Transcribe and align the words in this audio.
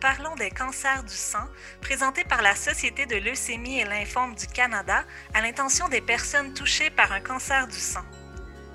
Parlons 0.00 0.34
des 0.36 0.50
cancers 0.50 1.02
du 1.04 1.14
sang, 1.14 1.46
présentée 1.80 2.24
par 2.24 2.42
la 2.42 2.54
Société 2.54 3.06
de 3.06 3.16
leucémie 3.16 3.80
et 3.80 3.84
lymphome 3.84 4.34
du 4.34 4.46
Canada 4.46 5.04
à 5.32 5.40
l'intention 5.40 5.88
des 5.88 6.02
personnes 6.02 6.52
touchées 6.52 6.90
par 6.90 7.12
un 7.12 7.20
cancer 7.20 7.66
du 7.66 7.78
sang. 7.78 8.04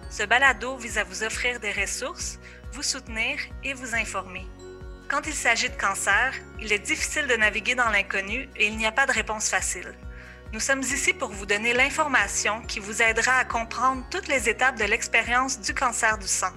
Ce 0.10 0.24
balado 0.24 0.76
vise 0.78 0.98
à 0.98 1.04
vous 1.04 1.24
offrir 1.24 1.60
des 1.60 1.72
ressources, 1.72 2.40
vous 2.72 2.82
soutenir 2.82 3.38
et 3.64 3.74
vous 3.74 3.94
informer. 3.94 4.48
Quand 5.10 5.28
il 5.28 5.34
s'agit 5.34 5.70
de 5.70 5.76
cancer, 5.80 6.34
il 6.60 6.74
est 6.74 6.80
difficile 6.80 7.28
de 7.28 7.36
naviguer 7.36 7.76
dans 7.76 7.90
l'inconnu 7.90 8.50
et 8.56 8.66
il 8.66 8.76
n'y 8.76 8.88
a 8.88 8.92
pas 8.92 9.06
de 9.06 9.12
réponse 9.12 9.50
facile. 9.50 9.94
Nous 10.54 10.60
sommes 10.60 10.82
ici 10.82 11.14
pour 11.14 11.30
vous 11.30 11.46
donner 11.46 11.74
l'information 11.74 12.62
qui 12.62 12.80
vous 12.80 13.02
aidera 13.02 13.38
à 13.38 13.46
comprendre 13.46 14.04
toutes 14.10 14.28
les 14.28 14.50
étapes 14.50 14.80
de 14.80 14.86
l'expérience 14.86 15.60
du 15.60 15.74
cancer 15.76 16.18
du 16.18 16.28
sang. 16.28 16.52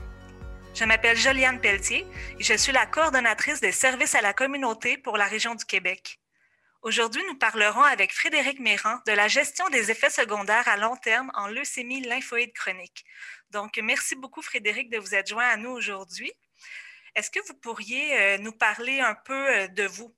Je 0.77 0.85
m'appelle 0.85 1.17
Joliane 1.17 1.59
Pelletier 1.59 2.07
et 2.39 2.45
je 2.45 2.53
suis 2.53 2.71
la 2.71 2.85
coordonnatrice 2.85 3.63
des 3.63 3.73
services 3.73 4.15
à 4.15 4.21
la 4.21 4.35
communauté 4.35 4.99
pour 4.99 5.17
la 5.17 5.25
région 5.25 5.55
du 5.55 5.65
Québec. 5.65 6.21
Aujourd'hui, 6.83 7.23
nous 7.29 7.39
parlerons 7.39 7.83
avec 7.83 8.13
Frédéric 8.13 8.61
Méran 8.61 8.99
de 9.07 9.13
la 9.13 9.27
gestion 9.27 9.67
des 9.71 9.91
effets 9.91 10.11
secondaires 10.11 10.69
à 10.69 10.77
long 10.77 10.95
terme 10.97 11.33
en 11.33 11.47
leucémie 11.47 12.03
lymphoïde 12.03 12.53
chronique. 12.53 13.07
Donc, 13.53 13.79
merci 13.83 14.17
beaucoup, 14.17 14.43
Frédéric, 14.43 14.91
de 14.91 14.99
vous 14.99 15.15
être 15.15 15.29
joint 15.29 15.49
à 15.49 15.57
nous 15.57 15.71
aujourd'hui. 15.71 16.31
Est-ce 17.15 17.31
que 17.31 17.41
vous 17.49 17.55
pourriez 17.55 18.15
euh, 18.21 18.37
nous 18.37 18.53
parler 18.53 19.01
un 19.01 19.15
peu 19.15 19.57
euh, 19.57 19.69
de 19.69 19.85
vous? 19.85 20.15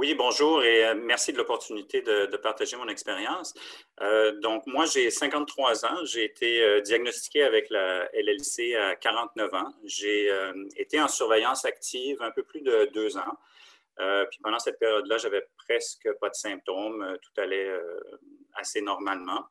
Oui, 0.00 0.14
bonjour 0.14 0.64
et 0.64 0.86
euh, 0.86 0.94
merci 0.94 1.30
de 1.30 1.36
l'opportunité 1.36 2.00
de, 2.00 2.34
partager 2.38 2.74
mon 2.74 2.88
expérience. 2.88 3.52
Euh, 4.00 4.32
donc, 4.40 4.66
moi, 4.66 4.86
j'ai 4.86 5.10
53 5.10 5.84
ans. 5.84 6.04
J'ai 6.04 6.24
été 6.24 6.62
euh, 6.62 6.80
diagnostiqué 6.80 7.42
avec 7.42 7.68
la 7.68 8.08
LLC 8.14 8.76
à 8.76 8.96
49 8.96 9.52
ans. 9.52 9.74
J'ai 9.84 10.32
été 10.78 10.98
en 11.02 11.06
surveillance 11.06 11.66
active 11.66 12.16
un 12.22 12.30
peu 12.30 12.42
plus 12.42 12.62
de 12.62 12.88
deux 12.94 13.18
ans. 13.18 13.36
puis 14.30 14.38
pendant 14.42 14.58
cette 14.58 14.78
période-là, 14.78 15.18
j'avais 15.18 15.46
presque 15.68 16.08
pas 16.18 16.30
de 16.30 16.34
symptômes. 16.34 17.18
Tout 17.20 17.38
allait 17.38 17.70
assez 18.54 18.80
normalement. 18.80 19.44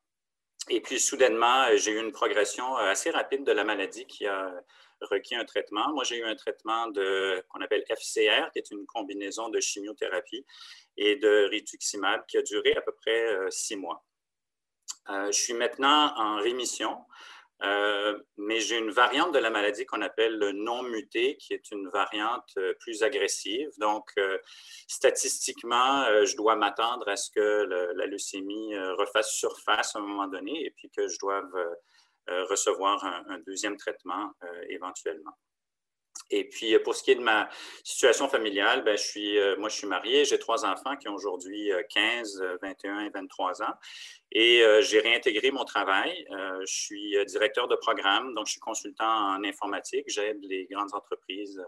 Et 0.67 0.81
puis, 0.81 0.99
soudainement, 0.99 1.67
j'ai 1.75 1.91
eu 1.91 1.99
une 1.99 2.11
progression 2.11 2.75
assez 2.75 3.11
rapide 3.11 3.43
de 3.43 3.51
la 3.51 3.63
maladie 3.63 4.07
qui 4.07 4.25
a 4.25 4.51
requis 5.01 5.35
un 5.35 5.45
traitement. 5.45 5.91
Moi, 5.93 6.03
j'ai 6.03 6.17
eu 6.17 6.23
un 6.23 6.35
traitement 6.35 6.91
qu'on 7.49 7.61
appelle 7.61 7.83
FCR, 7.89 8.51
qui 8.51 8.59
est 8.59 8.71
une 8.71 8.85
combinaison 8.85 9.49
de 9.49 9.59
chimiothérapie 9.59 10.45
et 10.97 11.15
de 11.15 11.47
rituximab 11.49 12.25
qui 12.27 12.37
a 12.37 12.41
duré 12.41 12.73
à 12.75 12.81
peu 12.81 12.91
près 12.91 13.33
euh, 13.33 13.49
six 13.49 13.75
mois. 13.75 14.05
Euh, 15.09 15.31
je 15.31 15.39
suis 15.39 15.53
maintenant 15.53 16.13
en 16.15 16.37
rémission, 16.37 16.97
euh, 17.63 18.19
mais 18.37 18.59
j'ai 18.59 18.77
une 18.77 18.91
variante 18.91 19.33
de 19.33 19.39
la 19.39 19.49
maladie 19.49 19.85
qu'on 19.85 20.01
appelle 20.01 20.37
le 20.37 20.51
non 20.51 20.83
muté, 20.83 21.37
qui 21.37 21.53
est 21.53 21.71
une 21.71 21.89
variante 21.89 22.57
plus 22.79 23.01
agressive. 23.01 23.69
Donc, 23.79 24.11
statistiquement, 24.87 26.05
je 26.25 26.35
dois 26.37 26.55
m'attendre 26.55 27.07
à 27.09 27.17
ce 27.17 27.31
que 27.31 27.93
la 27.95 28.05
leucémie 28.05 28.77
refasse 28.97 29.31
surface 29.31 29.95
à 29.95 29.99
un 29.99 30.03
moment 30.03 30.27
donné 30.27 30.65
et 30.65 30.71
puis 30.71 30.89
que 30.89 31.07
je 31.07 31.17
doive 31.19 31.51
recevoir 32.49 33.03
un, 33.03 33.39
deuxième 33.39 33.77
traitement 33.77 34.31
euh, 34.43 34.65
éventuellement. 34.69 35.31
Et 36.31 36.47
puis, 36.47 36.77
pour 36.79 36.93
ce 36.93 37.01
qui 37.01 37.11
est 37.11 37.15
de 37.15 37.21
ma 37.21 37.49
situation 37.83 38.27
familiale, 38.27 38.83
ben, 38.83 38.97
je 38.97 39.03
suis, 39.03 39.37
euh, 39.39 39.55
moi, 39.57 39.69
je 39.69 39.77
suis 39.77 39.87
marié, 39.87 40.25
j'ai 40.25 40.37
trois 40.37 40.65
enfants 40.65 40.95
qui 40.97 41.07
ont 41.07 41.15
aujourd'hui 41.15 41.71
15, 41.89 42.43
21 42.61 43.05
et 43.05 43.09
23 43.09 43.63
ans. 43.63 43.73
Et 44.31 44.63
j'ai 44.81 44.99
réintégré 44.99 45.49
mon 45.49 45.63
travail. 45.63 46.27
je 46.29 46.71
suis 46.71 47.25
directeur 47.25 47.67
de 47.67 47.75
programme, 47.75 48.35
donc 48.35 48.45
je 48.45 48.51
suis 48.51 48.59
consultant 48.59 49.35
en 49.35 49.43
informatique. 49.43 50.05
J'aide 50.07 50.37
les 50.43 50.67
grandes 50.69 50.93
entreprises, 50.93 51.59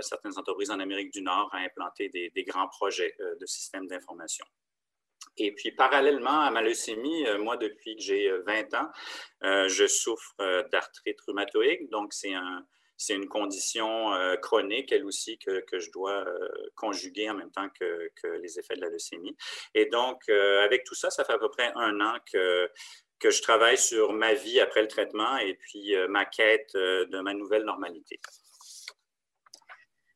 certaines 0.00 0.36
entreprises 0.36 0.72
en 0.72 0.80
Amérique 0.80 1.12
du 1.12 1.22
Nord 1.22 1.48
à 1.52 1.58
implanter 1.58 2.08
des 2.08 2.44
grands 2.44 2.68
projets 2.68 3.14
de 3.40 3.46
systèmes 3.46 3.86
d'information. 3.86 4.44
Et 5.38 5.52
puis, 5.52 5.70
parallèlement 5.70 6.40
à 6.40 6.50
ma 6.50 6.62
leucémie, 6.62 7.26
euh, 7.26 7.38
moi, 7.38 7.56
depuis 7.56 7.96
que 7.96 8.02
j'ai 8.02 8.30
20 8.46 8.74
euh, 8.74 8.78
ans, 8.78 8.88
euh, 9.44 9.68
je 9.68 9.86
souffre 9.86 10.34
d'arthrite 10.72 11.20
rhumatoïde. 11.20 11.88
Donc, 11.90 12.12
c'est 12.12 12.34
un, 12.34 12.66
une 13.10 13.28
condition 13.28 14.10
chronique, 14.42 14.90
elle 14.90 15.04
aussi, 15.04 15.38
que, 15.38 15.60
que 15.60 15.78
je 15.78 15.90
dois 15.92 16.24
conjuguer 16.74 17.30
en 17.30 17.34
même 17.34 17.52
temps 17.52 17.68
que, 17.80 18.10
que, 18.20 18.26
les 18.26 18.58
effets 18.58 18.74
de 18.74 18.80
la 18.80 18.88
leucémie. 18.88 19.36
Et 19.74 19.86
donc, 19.86 20.28
avec 20.28 20.84
tout 20.84 20.96
ça, 20.96 21.10
ça 21.10 21.24
fait 21.24 21.34
à 21.34 21.38
peu 21.38 21.48
près 21.48 21.70
un 21.76 22.00
an 22.00 22.18
que, 22.32 22.68
que 23.20 23.30
je 23.30 23.40
travaille 23.40 23.78
sur 23.78 24.12
ma 24.12 24.34
vie 24.34 24.58
après 24.58 24.82
le 24.82 24.88
traitement 24.88 25.38
et 25.38 25.54
puis 25.54 25.94
ma 26.08 26.24
quête 26.24 26.72
de 26.74 27.20
ma 27.20 27.34
nouvelle 27.34 27.62
normalité. 27.62 28.18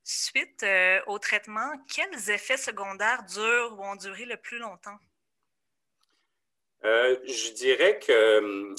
Suite 0.03 0.67
au 1.07 1.19
traitement, 1.21 1.71
quels 1.89 2.31
effets 2.31 2.57
secondaires 2.57 3.23
durent 3.25 3.79
ou 3.79 3.85
ont 3.85 3.97
duré 3.97 4.25
le 4.25 4.37
plus 4.37 4.59
longtemps? 4.59 4.99
Euh, 6.85 7.17
je 7.27 7.53
dirais 7.53 7.99
que 7.99 8.13
euh, 8.13 8.75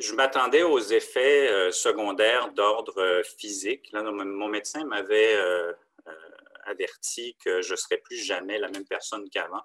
je 0.00 0.12
m'attendais 0.14 0.62
aux 0.62 0.80
effets 0.80 1.70
secondaires 1.70 2.50
d'ordre 2.52 3.22
physique. 3.38 3.90
Là, 3.92 4.02
mon 4.02 4.48
médecin 4.48 4.84
m'avait 4.84 5.36
averti 6.66 7.36
que 7.44 7.62
je 7.62 7.72
ne 7.72 7.76
serais 7.76 7.98
plus 7.98 8.16
jamais 8.16 8.58
la 8.58 8.68
même 8.68 8.86
personne 8.86 9.28
qu'avant. 9.30 9.62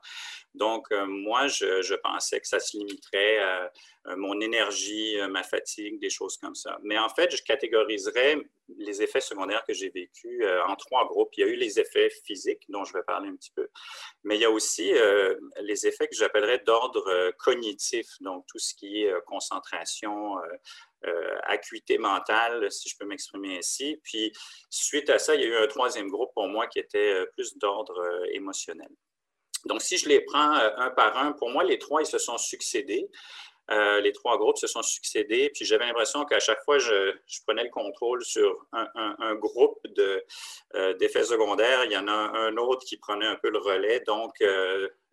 Donc, 0.53 0.87
euh, 0.91 1.05
moi, 1.05 1.47
je, 1.47 1.95
pensais 1.95 2.39
que 2.39 2.47
ça 2.47 2.59
se 2.59 2.77
limiterait 2.77 3.37
à 3.39 3.71
euh, 4.07 4.15
mon 4.15 4.39
énergie, 4.41 5.19
euh, 5.19 5.27
ma 5.27 5.43
fatigue, 5.43 5.99
des 5.99 6.09
choses 6.09 6.37
comme 6.37 6.55
ça. 6.55 6.77
Mais 6.83 6.97
en 6.97 7.09
fait, 7.09 7.35
je 7.35 7.43
catégoriserais 7.43 8.37
les 8.77 9.01
effets 9.01 9.21
secondaires 9.21 9.63
que 9.65 9.73
j'ai 9.73 9.89
vécus 9.89 10.45
en 10.67 10.75
trois 10.75 11.07
groupes. 11.07 11.29
Il 11.37 11.41
y 11.41 11.43
a 11.43 11.47
eu 11.47 11.55
les 11.55 11.79
effets 11.79 12.11
physiques, 12.25 12.63
dont 12.69 12.83
je 12.83 12.93
vais 12.93 13.01
parler 13.01 13.29
un 13.29 13.35
petit 13.35 13.51
peu, 13.55 13.67
mais 14.23 14.35
il 14.35 14.41
y 14.41 14.45
a 14.45 14.51
aussi 14.51 14.93
les 15.61 15.87
effets 15.87 16.07
que 16.07 16.15
j'appellerais 16.15 16.59
d'ordre 16.59 17.31
cognitif, 17.39 18.05
donc 18.21 18.45
tout 18.47 18.59
ce 18.59 18.75
qui 18.75 19.01
est 19.01 19.13
concentration, 19.25 20.35
euh, 21.05 21.37
acuité 21.43 21.97
mentale, 21.97 22.71
si 22.71 22.89
je 22.89 22.95
peux 22.97 23.05
m'exprimer 23.05 23.57
ainsi. 23.57 23.99
Puis, 24.03 24.33
suite 24.69 25.09
à 25.09 25.17
ça, 25.17 25.35
il 25.35 25.41
y 25.41 25.43
a 25.45 25.47
eu 25.47 25.55
un 25.55 25.67
troisième 25.67 26.09
groupe 26.09 26.31
pour 26.33 26.47
moi 26.47 26.67
qui 26.67 26.79
était 26.79 27.13
euh, 27.13 27.25
plus 27.33 27.57
d'ordre 27.57 27.97
euh, 27.99 28.25
émotionnel. 28.33 28.89
Donc, 29.65 29.81
si 29.81 29.97
je 29.97 30.07
les 30.07 30.21
prends 30.21 30.53
un 30.53 30.89
par 30.91 31.17
un, 31.17 31.33
pour 31.33 31.49
moi, 31.49 31.65
les 31.65 31.77
trois, 31.77 32.01
ils 32.01 32.05
se 32.05 32.17
sont 32.17 32.37
succédés. 32.37 33.09
Les 33.69 34.11
trois 34.13 34.37
groupes 34.37 34.57
se 34.57 34.67
sont 34.67 34.81
succédés, 34.81 35.51
puis 35.53 35.65
j'avais 35.65 35.85
l'impression 35.85 36.25
qu'à 36.25 36.39
chaque 36.39 36.63
fois, 36.63 36.79
je, 36.79 37.13
prenais 37.45 37.63
le 37.63 37.69
contrôle 37.69 38.23
sur 38.23 38.65
un, 38.71 39.35
groupe 39.35 39.79
d'effets 40.97 41.23
secondaires. 41.23 41.85
Il 41.85 41.91
y 41.91 41.97
en 41.97 42.07
a 42.07 42.11
un 42.11 42.57
autre 42.57 42.85
qui 42.85 42.97
prenait 42.97 43.27
un 43.27 43.35
peu 43.35 43.49
le 43.49 43.59
relais. 43.59 44.01
Donc, 44.01 44.41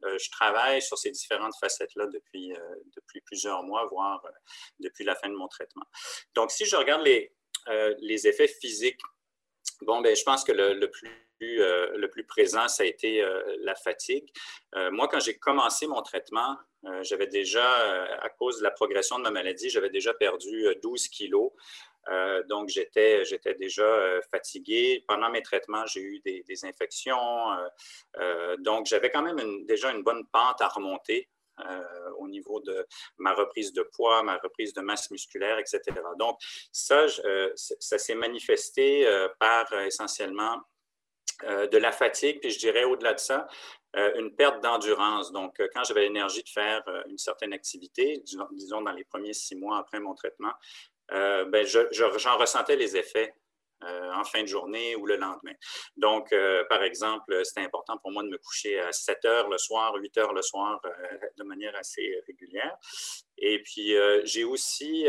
euh, 0.05 0.19
je 0.19 0.31
travaille 0.31 0.83
sur 0.83 0.99
ces 0.99 1.11
différentes 1.11 1.55
facettes-là 1.59 2.07
depuis, 2.07 2.53
euh, 2.53 2.75
depuis 2.95 3.21
plusieurs 3.23 3.63
mois, 3.63 3.87
voire 3.87 4.25
euh, 4.25 4.31
depuis 4.81 5.05
la 5.05 5.15
fin 5.15 5.29
de 5.29 5.35
mon 5.35 5.49
traitement. 5.49 5.85
Donc, 6.35 6.51
si 6.51 6.67
je 6.67 6.77
regarde 6.77 7.05
les, 7.05 7.33
les 7.99 8.29
effets 8.29 8.49
physiques, 8.49 9.01
bon, 9.83 10.01
ben, 10.01 10.15
je 10.15 10.23
pense 10.23 10.45
que 10.45 10.53
le, 10.53 10.91
plus 10.91 11.11
le 11.41 12.07
plus 12.07 12.25
présent, 12.25 12.67
ça 12.67 12.83
a 12.83 12.87
été 12.87 13.23
la 13.61 13.75
fatigue. 13.75 14.27
moi, 14.91 15.07
quand 15.09 15.21
j'ai 15.21 15.37
commencé 15.37 15.87
mon 15.87 16.01
traitement, 16.01 16.57
j'avais 17.03 17.27
déjà, 17.27 17.67
à 18.23 18.29
cause 18.31 18.59
de 18.59 18.63
la 18.63 18.71
progression 18.71 19.19
de 19.19 19.25
ma 19.25 19.31
maladie, 19.31 19.69
j'avais 19.69 19.91
déjà 19.91 20.15
perdu 20.15 20.67
12 20.83 21.09
kilos. 21.09 21.53
Euh, 22.09 22.43
donc, 22.45 22.69
j'étais, 22.69 23.25
déjà 23.59 23.83
euh, 23.83 24.21
fatigué. 24.31 25.05
Pendant 25.09 25.31
mes 25.31 25.43
traitements, 25.43 25.87
j'ai 25.87 26.01
eu 26.01 26.21
des, 26.21 26.65
infections. 26.65 27.53
Euh, 28.19 28.57
donc, 28.59 28.87
j'avais 28.87 29.11
quand 29.11 29.23
même 29.23 29.65
déjà 29.67 29.91
une 29.91 30.03
bonne 30.03 30.25
pente 30.33 30.61
à 30.61 30.69
remonter 30.69 31.29
au 32.19 32.29
niveau 32.29 32.61
de 32.61 32.87
ma 33.19 33.33
reprise 33.33 33.73
de 33.73 33.83
poids, 33.83 34.23
ma 34.23 34.37
reprise 34.39 34.73
de 34.75 34.81
masse 34.81 35.11
musculaire, 35.11 35.59
etc. 35.59 35.81
Donc, 36.19 36.39
ça, 36.73 37.07
ça 37.55 37.99
s'est 37.99 38.15
manifesté 38.15 39.07
par 39.39 39.73
essentiellement 39.81 40.61
de 41.43 41.79
la 41.79 41.93
fatigue, 41.93 42.41
puis 42.41 42.51
je 42.51 42.59
dirais 42.59 42.85
au-delà 42.85 43.15
de 43.15 43.21
ça, 43.21 43.47
une 43.95 44.35
perte 44.35 44.63
d'endurance. 44.63 45.33
Donc, 45.33 45.63
quand 45.75 45.85
j'avais 45.85 46.03
l'énergie 46.03 46.43
de 46.43 46.49
faire 46.49 46.83
une 47.09 47.19
certaine 47.19 47.53
activité, 47.53 48.23
disons 48.53 48.83
dans 48.83 48.93
les 48.93 49.05
premiers 49.05 49.33
six 49.33 49.57
mois 49.57 49.79
après 49.79 50.01
mon 50.01 50.15
traitement, 50.15 50.53
euh, 51.13 51.45
ben, 51.45 51.67
j'en 51.67 52.37
ressentais 52.37 52.77
les 52.77 52.97
effets 52.97 53.33
euh, 53.85 54.13
en 54.15 54.25
fin 54.25 54.41
de 54.41 54.47
journée 54.47 54.97
ou 54.97 55.05
le 55.05 55.17
lendemain. 55.17 55.53
Donc, 55.97 56.33
euh, 56.33 56.65
par 56.71 56.83
exemple, 56.83 57.45
c'était 57.45 57.61
important 57.61 57.99
pour 57.99 58.11
moi 58.11 58.23
de 58.23 58.29
me 58.29 58.39
coucher 58.39 58.81
à 58.81 58.91
7 58.91 59.25
heures 59.27 59.49
le 59.51 59.59
soir, 59.59 59.95
8 59.95 60.17
heures 60.17 60.33
le 60.33 60.41
soir, 60.41 60.81
de 61.37 61.45
manière 61.45 61.77
assez 61.77 62.19
régulière. 62.27 62.75
Et 63.37 63.63
puis, 63.63 63.95
j'ai 64.25 64.45
aussi 64.45 65.07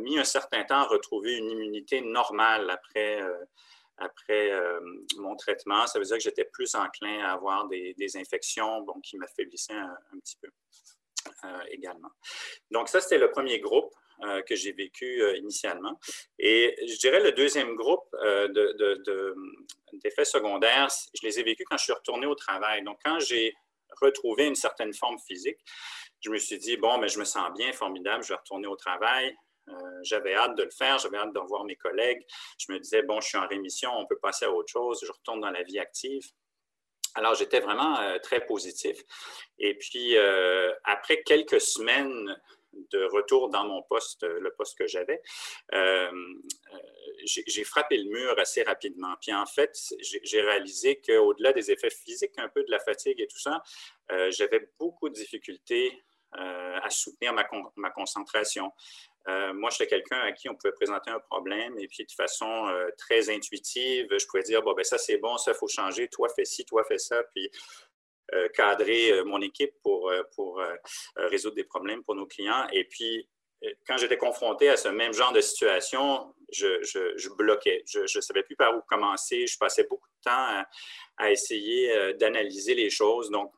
mis 0.00 0.18
un 0.18 0.24
certain 0.24 0.64
temps 0.64 0.80
à 0.80 0.86
retrouver 0.86 1.38
une 1.38 1.50
immunité 1.50 2.02
normale 2.02 2.68
après 2.68 3.22
après 3.96 4.52
mon 5.16 5.34
traitement. 5.36 5.86
Ça 5.86 5.98
veut 5.98 6.04
dire 6.04 6.16
que 6.16 6.22
j'étais 6.22 6.44
plus 6.44 6.74
enclin 6.74 7.24
à 7.24 7.32
avoir 7.32 7.68
des, 7.68 8.16
infections 8.16 8.82
bon, 8.82 9.00
qui 9.00 9.16
m'affaiblissaient 9.16 9.72
un, 9.72 10.18
petit 10.22 10.36
peu 10.42 10.50
également. 11.70 12.10
Donc, 12.70 12.88
ça, 12.88 13.00
c'était 13.00 13.18
le 13.18 13.30
premier 13.30 13.60
groupe. 13.60 13.94
Que 14.46 14.54
j'ai 14.54 14.72
vécu 14.72 15.22
initialement. 15.36 15.98
Et 16.38 16.76
je 16.86 16.96
dirais 16.98 17.20
le 17.20 17.32
deuxième 17.32 17.74
groupe 17.74 18.14
d'effets 19.92 20.24
secondaires, 20.24 20.88
je 21.14 21.26
les 21.26 21.40
ai 21.40 21.42
vécus 21.42 21.66
quand 21.68 21.76
je 21.76 21.84
suis 21.84 21.92
retourné 21.92 22.26
au 22.26 22.34
travail. 22.34 22.82
Donc, 22.82 22.98
quand 23.04 23.18
j'ai 23.20 23.54
retrouvé 24.00 24.46
une 24.46 24.54
certaine 24.54 24.92
forme 24.92 25.18
physique, 25.18 25.58
je 26.20 26.30
me 26.30 26.38
suis 26.38 26.58
dit, 26.58 26.76
bon, 26.76 26.98
mais 26.98 27.08
je 27.08 27.18
me 27.18 27.24
sens 27.24 27.50
bien, 27.56 27.72
formidable, 27.72 28.22
je 28.22 28.28
vais 28.28 28.36
retourner 28.36 28.66
au 28.66 28.76
travail. 28.76 29.36
Euh, 29.68 29.72
j'avais 30.02 30.34
hâte 30.34 30.56
de 30.56 30.64
le 30.64 30.70
faire, 30.70 30.98
j'avais 30.98 31.18
hâte 31.18 31.32
de 31.32 31.38
revoir 31.38 31.64
mes 31.64 31.76
collègues. 31.76 32.24
Je 32.58 32.72
me 32.72 32.78
disais, 32.78 33.02
bon, 33.02 33.20
je 33.20 33.28
suis 33.28 33.38
en 33.38 33.46
rémission, 33.46 33.90
on 33.96 34.06
peut 34.06 34.18
passer 34.18 34.44
à 34.44 34.50
autre 34.50 34.70
chose, 34.70 35.00
je 35.04 35.10
retourne 35.12 35.40
dans 35.40 35.50
la 35.50 35.62
vie 35.62 35.78
active. 35.78 36.24
Alors, 37.14 37.34
j'étais 37.34 37.60
vraiment 37.60 37.98
euh, 38.00 38.18
très 38.18 38.44
positif. 38.44 38.98
Et 39.58 39.76
puis, 39.76 40.16
euh, 40.16 40.72
après 40.84 41.22
quelques 41.22 41.60
semaines 41.60 42.40
de 42.90 43.04
retour 43.04 43.50
dans 43.50 43.64
mon 43.64 43.82
poste, 43.82 44.24
le 44.24 44.50
poste 44.52 44.78
que 44.78 44.86
j'avais, 44.86 45.22
j'ai 47.24 47.64
frappé 47.64 47.96
le 47.98 48.10
mur 48.10 48.38
assez 48.38 48.62
rapidement. 48.62 49.14
Puis 49.20 49.32
en 49.32 49.46
fait, 49.46 49.76
j'ai 50.00 50.40
réalisé 50.40 51.00
qu'au-delà 51.00 51.52
des 51.52 51.70
effets 51.70 51.90
physiques, 51.90 52.38
un 52.38 52.48
peu 52.48 52.62
de 52.64 52.70
la 52.70 52.78
fatigue 52.78 53.20
et 53.20 53.26
tout 53.26 53.38
ça, 53.38 53.62
j'avais 54.30 54.70
beaucoup 54.78 55.08
de 55.08 55.14
difficultés 55.14 56.02
à 56.32 56.88
soutenir 56.90 57.34
ma 57.34 57.90
concentration. 57.90 58.72
Euh, 59.28 59.52
moi, 59.54 59.70
j'étais 59.70 59.86
quelqu'un 59.86 60.18
à 60.18 60.32
qui 60.32 60.48
on 60.48 60.54
pouvait 60.54 60.72
présenter 60.72 61.10
un 61.10 61.20
problème 61.20 61.78
et 61.78 61.86
puis 61.86 62.04
de 62.04 62.12
façon 62.12 62.66
euh, 62.68 62.88
très 62.98 63.30
intuitive, 63.30 64.06
je 64.10 64.26
pouvais 64.26 64.42
dire, 64.42 64.62
bon, 64.62 64.74
ben 64.74 64.84
ça 64.84 64.98
c'est 64.98 65.18
bon, 65.18 65.36
ça 65.36 65.54
faut 65.54 65.68
changer, 65.68 66.08
toi 66.08 66.28
fais 66.28 66.44
ci, 66.44 66.64
toi 66.64 66.82
fais 66.84 66.98
ça, 66.98 67.22
puis 67.34 67.46
euh, 67.46 67.48
cadrer 68.54 69.22
mon 69.24 69.40
équipe 69.40 69.72
pour, 69.82 70.12
pour 70.34 70.62
résoudre 71.16 71.56
des 71.56 71.64
problèmes 71.64 72.02
pour 72.02 72.14
nos 72.14 72.26
clients. 72.26 72.66
Et 72.72 72.84
puis, 72.84 73.28
quand 73.86 73.96
j'étais 73.96 74.16
confronté 74.16 74.68
à 74.68 74.76
ce 74.76 74.88
même 74.88 75.12
genre 75.12 75.32
de 75.32 75.40
situation, 75.40 76.34
je, 76.50 76.82
je, 76.82 77.28
bloquais. 77.30 77.82
Je 77.86 78.00
ne 78.00 78.20
savais 78.20 78.42
plus 78.42 78.56
par 78.56 78.76
où 78.76 78.80
commencer. 78.82 79.46
Je 79.46 79.56
passais 79.58 79.84
beaucoup 79.84 80.08
de 80.08 80.30
temps 80.30 80.64
à, 81.18 81.30
essayer 81.30 82.14
d'analyser 82.14 82.74
les 82.74 82.90
choses. 82.90 83.30
Donc, 83.30 83.52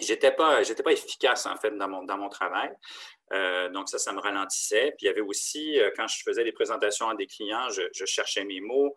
j'étais 0.00 0.32
pas, 0.32 0.62
j'étais 0.62 0.82
pas 0.82 0.92
efficace 0.92 1.46
en 1.46 1.56
fait 1.56 1.76
dans 1.76 1.88
mon, 1.88 2.02
dans 2.04 2.16
mon 2.16 2.28
travail. 2.28 2.70
Euh, 3.32 3.68
donc 3.70 3.88
ça, 3.88 3.98
ça 3.98 4.12
me 4.12 4.20
ralentissait. 4.20 4.94
Puis 4.96 5.06
il 5.06 5.06
y 5.06 5.08
avait 5.08 5.20
aussi, 5.20 5.78
euh, 5.78 5.90
quand 5.96 6.06
je 6.06 6.22
faisais 6.22 6.44
des 6.44 6.52
présentations 6.52 7.08
à 7.08 7.14
des 7.14 7.26
clients, 7.26 7.68
je, 7.70 8.04
cherchais 8.04 8.44
mes 8.44 8.60
mots. 8.60 8.94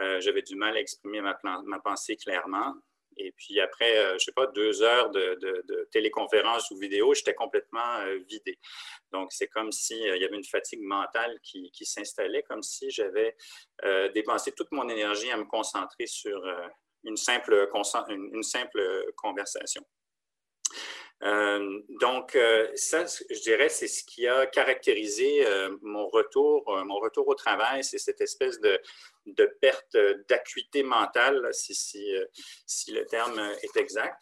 Euh, 0.00 0.20
j'avais 0.20 0.42
du 0.42 0.56
mal 0.56 0.76
à 0.76 0.80
exprimer 0.80 1.20
ma, 1.20 1.34
pensée 1.82 2.16
clairement. 2.16 2.74
Et 3.16 3.32
puis 3.32 3.60
après, 3.60 4.08
je 4.08 4.14
ne 4.14 4.18
sais 4.18 4.32
pas, 4.32 4.46
deux 4.46 4.82
heures 4.82 5.10
de, 5.10 5.88
téléconférence 5.92 6.70
ou 6.70 6.78
vidéo, 6.78 7.14
j'étais 7.14 7.34
complètement 7.34 8.04
vidé. 8.28 8.58
Donc, 9.12 9.32
c'est 9.32 9.48
comme 9.48 9.72
s'il 9.72 9.98
y 9.98 10.24
avait 10.24 10.36
une 10.36 10.44
fatigue 10.44 10.82
mentale 10.82 11.38
qui, 11.42 11.70
s'installait, 11.82 12.42
comme 12.42 12.62
si 12.62 12.90
j'avais 12.90 13.36
dépensé 14.14 14.52
toute 14.52 14.70
mon 14.72 14.88
énergie 14.88 15.30
à 15.30 15.36
me 15.36 15.44
concentrer 15.44 16.06
sur 16.06 16.42
une 17.04 17.16
simple 17.16 17.68
conversation. 19.16 19.82
Euh, 21.22 21.80
donc, 22.00 22.36
euh, 22.36 22.68
ça, 22.74 23.04
je 23.06 23.40
dirais, 23.40 23.68
c'est 23.68 23.88
ce 23.88 24.04
qui 24.04 24.26
a 24.26 24.46
caractérisé 24.46 25.46
euh, 25.46 25.74
mon, 25.80 26.08
retour, 26.08 26.64
mon 26.84 26.98
retour 26.98 27.26
au 27.28 27.34
travail, 27.34 27.82
c'est 27.82 27.98
cette 27.98 28.20
espèce 28.20 28.60
de, 28.60 28.80
perte 29.60 29.96
d'acuité 30.28 30.82
mentale, 30.82 31.48
si, 31.52 32.12
le 32.88 33.04
terme 33.06 33.40
est 33.62 33.76
exact. 33.76 34.20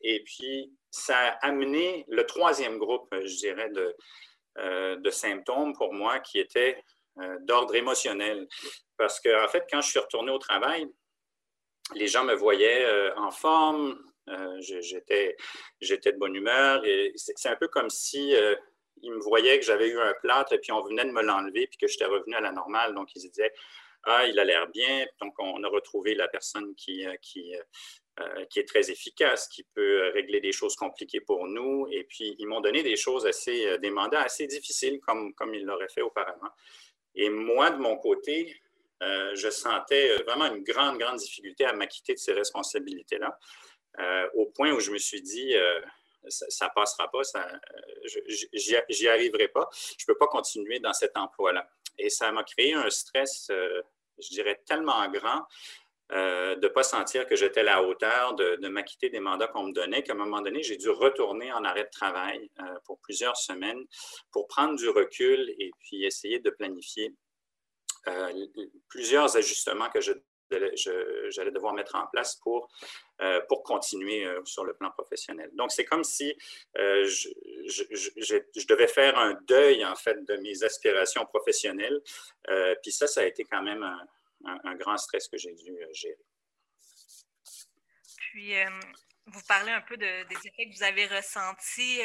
Et 0.00 0.22
puis, 0.22 0.72
ça 0.90 1.18
a 1.18 1.48
amené 1.48 2.04
le 2.08 2.24
troisième 2.24 2.78
groupe, 2.78 3.12
je 3.12 3.36
dirais, 3.36 3.70
de, 3.70 5.10
symptômes 5.10 5.74
pour 5.76 5.92
moi 5.92 6.20
qui 6.20 6.38
était 6.38 6.82
d'ordre 7.40 7.74
émotionnel. 7.74 8.46
Parce 8.96 9.20
qu'en 9.20 9.44
en 9.44 9.48
fait, 9.48 9.66
quand 9.70 9.80
je 9.80 9.90
suis 9.90 9.98
retourné 9.98 10.30
au 10.30 10.38
travail, 10.38 10.86
les 11.94 12.06
gens 12.06 12.24
me 12.24 12.34
voyaient 12.34 12.86
en 13.16 13.30
forme, 13.30 13.98
j'étais, 14.60 15.36
j'étais 15.80 16.12
de 16.12 16.18
bonne 16.18 16.34
humeur 16.34 16.82
c'est 17.16 17.48
un 17.48 17.56
peu 17.56 17.68
comme 17.68 17.90
si 17.90 18.34
euh, 18.34 18.54
ils 19.02 19.12
me 19.12 19.20
voyaient 19.20 19.58
que 19.58 19.64
j'avais 19.64 19.88
eu 19.88 19.98
un 20.00 20.14
plâtre 20.20 20.52
et 20.52 20.58
puis 20.58 20.72
on 20.72 20.82
venait 20.82 21.04
de 21.04 21.10
me 21.10 21.22
l'enlever 21.22 21.66
puis 21.66 21.78
que 21.78 21.86
j'étais 21.86 22.04
revenu 22.04 22.34
à 22.34 22.40
la 22.40 22.52
normale. 22.52 22.94
Donc, 22.94 23.14
ils 23.14 23.20
se 23.20 23.28
disaient 23.28 23.52
Ah, 24.04 24.26
il 24.26 24.38
a 24.38 24.44
l'air 24.44 24.68
bien. 24.68 25.06
Donc, 25.20 25.34
on 25.38 25.62
a 25.62 25.68
retrouvé 25.68 26.14
la 26.14 26.28
personne 26.28 26.74
qui, 26.74 27.06
euh, 27.06 27.14
qui, 27.22 27.52
qui 28.50 28.58
est 28.58 28.68
très 28.68 28.90
efficace, 28.90 29.46
qui 29.48 29.62
peut 29.74 30.10
régler 30.12 30.40
des 30.40 30.50
choses 30.50 30.74
compliquées 30.74 31.20
pour 31.20 31.46
nous. 31.46 31.86
Et 31.92 32.04
puis, 32.04 32.34
ils 32.38 32.46
m'ont 32.46 32.60
donné 32.60 32.82
des 32.82 32.96
choses 32.96 33.26
assez, 33.26 33.78
des 33.78 33.90
mandats 33.90 34.22
assez 34.22 34.46
difficiles 34.48 34.98
comme, 35.00 35.32
comme 35.34 35.54
ils 35.54 35.64
l'auraient 35.64 35.88
fait 35.88 36.02
auparavant. 36.02 36.50
Et 37.14 37.30
moi, 37.30 37.70
de 37.70 37.78
mon 37.78 37.96
côté, 37.96 38.60
je 39.00 39.50
sentais 39.50 40.16
vraiment 40.24 40.46
une 40.46 40.64
grande, 40.64 40.98
grande 40.98 41.18
difficulté 41.18 41.64
à 41.64 41.72
m'acquitter 41.72 42.14
de 42.14 42.18
ces 42.18 42.32
responsabilités-là. 42.32 43.38
Euh, 43.98 44.28
au 44.34 44.46
point 44.46 44.72
où 44.72 44.80
je 44.80 44.90
me 44.90 44.98
suis 44.98 45.22
dit, 45.22 45.56
euh, 45.56 45.80
ça 46.28 46.66
ne 46.66 46.70
passera 46.74 47.10
pas, 47.10 47.22
euh, 47.36 48.82
j'y 48.88 49.08
arriverai 49.08 49.48
pas, 49.48 49.68
je 49.72 50.04
ne 50.04 50.06
peux 50.06 50.18
pas 50.18 50.26
continuer 50.26 50.78
dans 50.78 50.92
cet 50.92 51.16
emploi-là. 51.16 51.68
Et 51.98 52.10
ça 52.10 52.30
m'a 52.30 52.44
créé 52.44 52.74
un 52.74 52.90
stress, 52.90 53.50
je 53.50 54.28
dirais, 54.28 54.60
tellement 54.66 55.08
grand 55.08 55.46
de 56.10 56.60
ne 56.60 56.68
pas 56.68 56.84
sentir 56.84 57.26
que 57.26 57.36
j'étais 57.36 57.60
à 57.60 57.64
la 57.64 57.82
hauteur 57.82 58.34
de, 58.34 58.56
de 58.56 58.68
m'acquitter 58.68 59.10
des 59.10 59.20
mandats 59.20 59.48
qu'on 59.48 59.64
me 59.64 59.72
donnait, 59.72 60.02
qu'à 60.02 60.12
un 60.12 60.16
moment 60.16 60.40
donné, 60.40 60.62
j'ai 60.62 60.76
dû 60.76 60.88
retourner 60.88 61.52
en 61.52 61.64
arrêt 61.64 61.84
de 61.84 61.90
travail 61.90 62.50
pour 62.84 62.98
plusieurs 63.00 63.36
semaines 63.36 63.84
pour 64.30 64.46
prendre 64.46 64.76
du 64.76 64.88
recul 64.88 65.54
et 65.58 65.70
puis 65.80 66.04
essayer 66.04 66.38
de 66.38 66.50
planifier 66.50 67.14
plusieurs 68.88 69.36
ajustements 69.36 69.90
que 69.90 70.00
je 70.00 70.12
j'allais 70.50 71.50
devoir 71.50 71.74
mettre 71.74 71.94
en 71.94 72.06
place 72.06 72.36
pour, 72.36 72.70
euh, 73.20 73.40
pour 73.48 73.62
continuer 73.62 74.24
euh, 74.24 74.44
sur 74.44 74.64
le 74.64 74.74
plan 74.74 74.90
professionnel. 74.90 75.50
Donc, 75.54 75.72
c'est 75.72 75.84
comme 75.84 76.04
si 76.04 76.36
euh, 76.76 77.04
je, 77.06 78.66
devais 78.66 78.88
faire 78.88 79.18
un 79.18 79.34
deuil, 79.46 79.84
en 79.84 79.96
fait, 79.96 80.24
de 80.24 80.36
mes 80.36 80.62
aspirations 80.64 81.24
professionnelles. 81.26 82.00
puis 82.82 82.92
ça, 82.92 83.06
ça 83.06 83.20
a 83.22 83.24
été 83.24 83.44
quand 83.44 83.62
même 83.62 83.82
un, 84.44 84.74
grand 84.76 84.96
stress 84.96 85.28
que 85.28 85.36
j'ai 85.36 85.52
dû 85.54 85.76
gérer. 85.92 86.16
Puis, 88.16 88.54
vous 89.26 89.42
parlez 89.46 89.72
un 89.72 89.80
peu 89.82 89.96
de, 89.96 90.28
des 90.28 90.36
effets 90.36 90.70
que 90.70 90.76
vous 90.76 90.82
avez 90.82 91.06
ressentis 91.06 92.00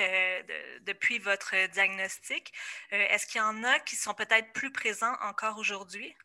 depuis 0.82 1.20
votre 1.20 1.54
diagnostic. 1.72 2.54
Est-ce 2.92 3.28
qu'il 3.28 3.40
y 3.40 3.44
en 3.44 3.64
a 3.64 3.80
qui 3.80 3.96
sont 3.96 4.14
peut-être 4.14 4.52
plus 4.54 4.72
présents 4.72 5.16
encore 5.22 5.58
aujourd'hui? 5.58 6.16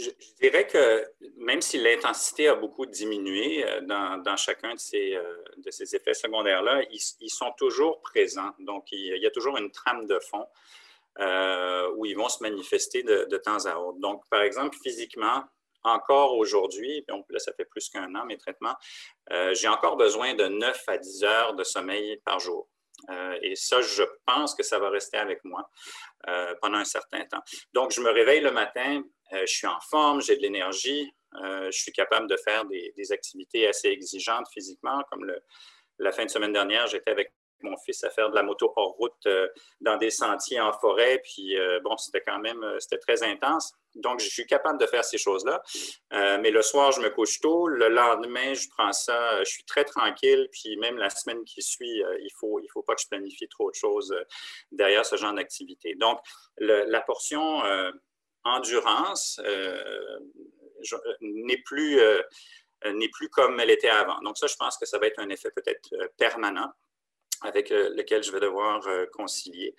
Je, 0.00 0.10
dirais 0.40 0.66
que 0.66 1.06
même 1.36 1.60
si 1.60 1.78
l'intensité 1.78 2.48
a 2.48 2.54
beaucoup 2.54 2.86
diminué 2.86 3.64
euh, 3.66 3.80
dans, 3.82 4.36
chacun 4.36 4.74
de 4.74 4.78
ces, 4.78 5.14
euh, 5.14 5.44
de 5.58 5.70
ces 5.70 5.94
effets 5.94 6.14
secondaires-là, 6.14 6.82
ils, 6.90 7.30
sont 7.30 7.52
toujours 7.58 8.00
présents. 8.00 8.52
Donc, 8.58 8.90
il, 8.92 9.18
y 9.18 9.26
a 9.26 9.30
toujours 9.30 9.58
une 9.58 9.70
trame 9.70 10.06
de 10.06 10.18
fond 10.18 10.46
euh, 11.18 11.90
où 11.96 12.06
ils 12.06 12.16
vont 12.16 12.28
se 12.28 12.42
manifester 12.42 13.02
de, 13.02 13.36
temps 13.36 13.66
à 13.66 13.76
autre. 13.76 13.98
Donc, 13.98 14.22
par 14.30 14.42
exemple, 14.42 14.76
physiquement, 14.82 15.44
encore 15.82 16.36
aujourd'hui, 16.36 17.04
donc 17.08 17.26
là, 17.30 17.38
ça 17.38 17.52
fait 17.52 17.64
plus 17.64 17.88
qu'un 17.88 18.14
an, 18.14 18.24
mes 18.26 18.36
traitements, 18.36 18.74
j'ai 19.52 19.68
encore 19.68 19.96
besoin 19.96 20.34
de 20.34 20.46
9 20.46 20.82
à 20.88 20.98
10 20.98 21.24
heures 21.24 21.54
de 21.54 21.64
sommeil 21.64 22.20
par 22.24 22.38
jour. 22.38 22.68
et 23.40 23.56
ça, 23.56 23.80
je 23.80 24.02
pense 24.26 24.54
que 24.54 24.62
ça 24.62 24.78
va 24.78 24.90
rester 24.90 25.16
avec 25.16 25.42
moi 25.42 25.70
pendant 26.60 26.76
un 26.76 26.84
certain 26.84 27.24
temps. 27.24 27.40
Donc, 27.72 27.92
je 27.92 28.02
me 28.02 28.10
réveille 28.10 28.42
le 28.42 28.50
matin 28.50 29.02
je 29.32 29.46
suis 29.46 29.66
en 29.66 29.78
forme, 29.80 30.20
j'ai 30.20 30.36
de 30.36 30.42
l'énergie, 30.42 31.12
euh, 31.36 31.70
je 31.70 31.80
suis 31.80 31.92
capable 31.92 32.28
de 32.28 32.36
faire 32.36 32.64
des, 32.64 33.12
activités 33.12 33.66
assez 33.66 33.88
exigeantes 33.88 34.46
physiquement, 34.52 35.02
comme 35.10 35.30
la 35.98 36.12
fin 36.12 36.24
de 36.24 36.30
semaine 36.30 36.52
dernière, 36.52 36.86
j'étais 36.86 37.10
avec 37.10 37.32
mon 37.62 37.76
fils 37.76 38.02
à 38.04 38.10
faire 38.10 38.30
de 38.30 38.34
la 38.34 38.42
moto 38.42 38.72
hors 38.74 38.92
route 38.92 39.12
euh, 39.26 39.46
dans 39.82 39.98
des 39.98 40.08
sentiers 40.08 40.60
en 40.60 40.72
forêt, 40.72 41.20
puis 41.22 41.56
bon, 41.84 41.94
c'était 41.98 42.22
quand 42.22 42.38
même, 42.38 42.64
c'était 42.78 42.98
très 42.98 43.22
intense. 43.22 43.74
Donc, 43.96 44.20
je 44.20 44.28
suis 44.28 44.46
capable 44.46 44.80
de 44.80 44.86
faire 44.86 45.04
ces 45.04 45.18
choses-là. 45.18 45.60
mais 46.12 46.50
le 46.50 46.62
soir, 46.62 46.92
je 46.92 47.00
me 47.00 47.10
couche 47.10 47.40
tôt. 47.40 47.66
Le 47.66 47.88
lendemain, 47.88 48.54
je 48.54 48.68
prends 48.70 48.92
ça, 48.92 49.42
je 49.42 49.50
suis 49.50 49.64
très 49.64 49.84
tranquille. 49.84 50.48
Puis 50.52 50.76
même 50.76 50.96
la 50.96 51.10
semaine 51.10 51.44
qui 51.44 51.60
suit, 51.60 52.00
il 52.20 52.30
faut, 52.38 52.60
il 52.60 52.68
faut 52.72 52.82
pas 52.82 52.94
que 52.94 53.02
je 53.02 53.08
planifie 53.08 53.48
trop 53.48 53.68
de 53.68 53.74
choses 53.74 54.14
derrière 54.70 55.04
ce 55.04 55.16
genre 55.16 55.34
d'activité. 55.34 55.96
Donc, 55.96 56.20
la 56.58 57.00
portion 57.00 57.62
endurance 58.44 59.40
euh, 59.44 60.18
euh, 60.92 60.98
n'est 61.20 61.62
plus, 61.62 62.00
euh, 62.00 62.22
plus 63.12 63.28
comme 63.28 63.60
elle 63.60 63.70
était 63.70 63.88
avant. 63.88 64.20
Donc 64.22 64.38
ça, 64.38 64.46
je 64.46 64.56
pense 64.56 64.78
que 64.78 64.86
ça 64.86 64.98
va 64.98 65.06
être 65.06 65.18
un 65.18 65.28
effet 65.28 65.50
peut-être 65.50 65.90
permanent 66.16 66.72
avec 67.42 67.70
lequel 67.70 68.22
je 68.22 68.32
vais 68.32 68.40
devoir 68.40 68.86
concilier. 69.14 69.74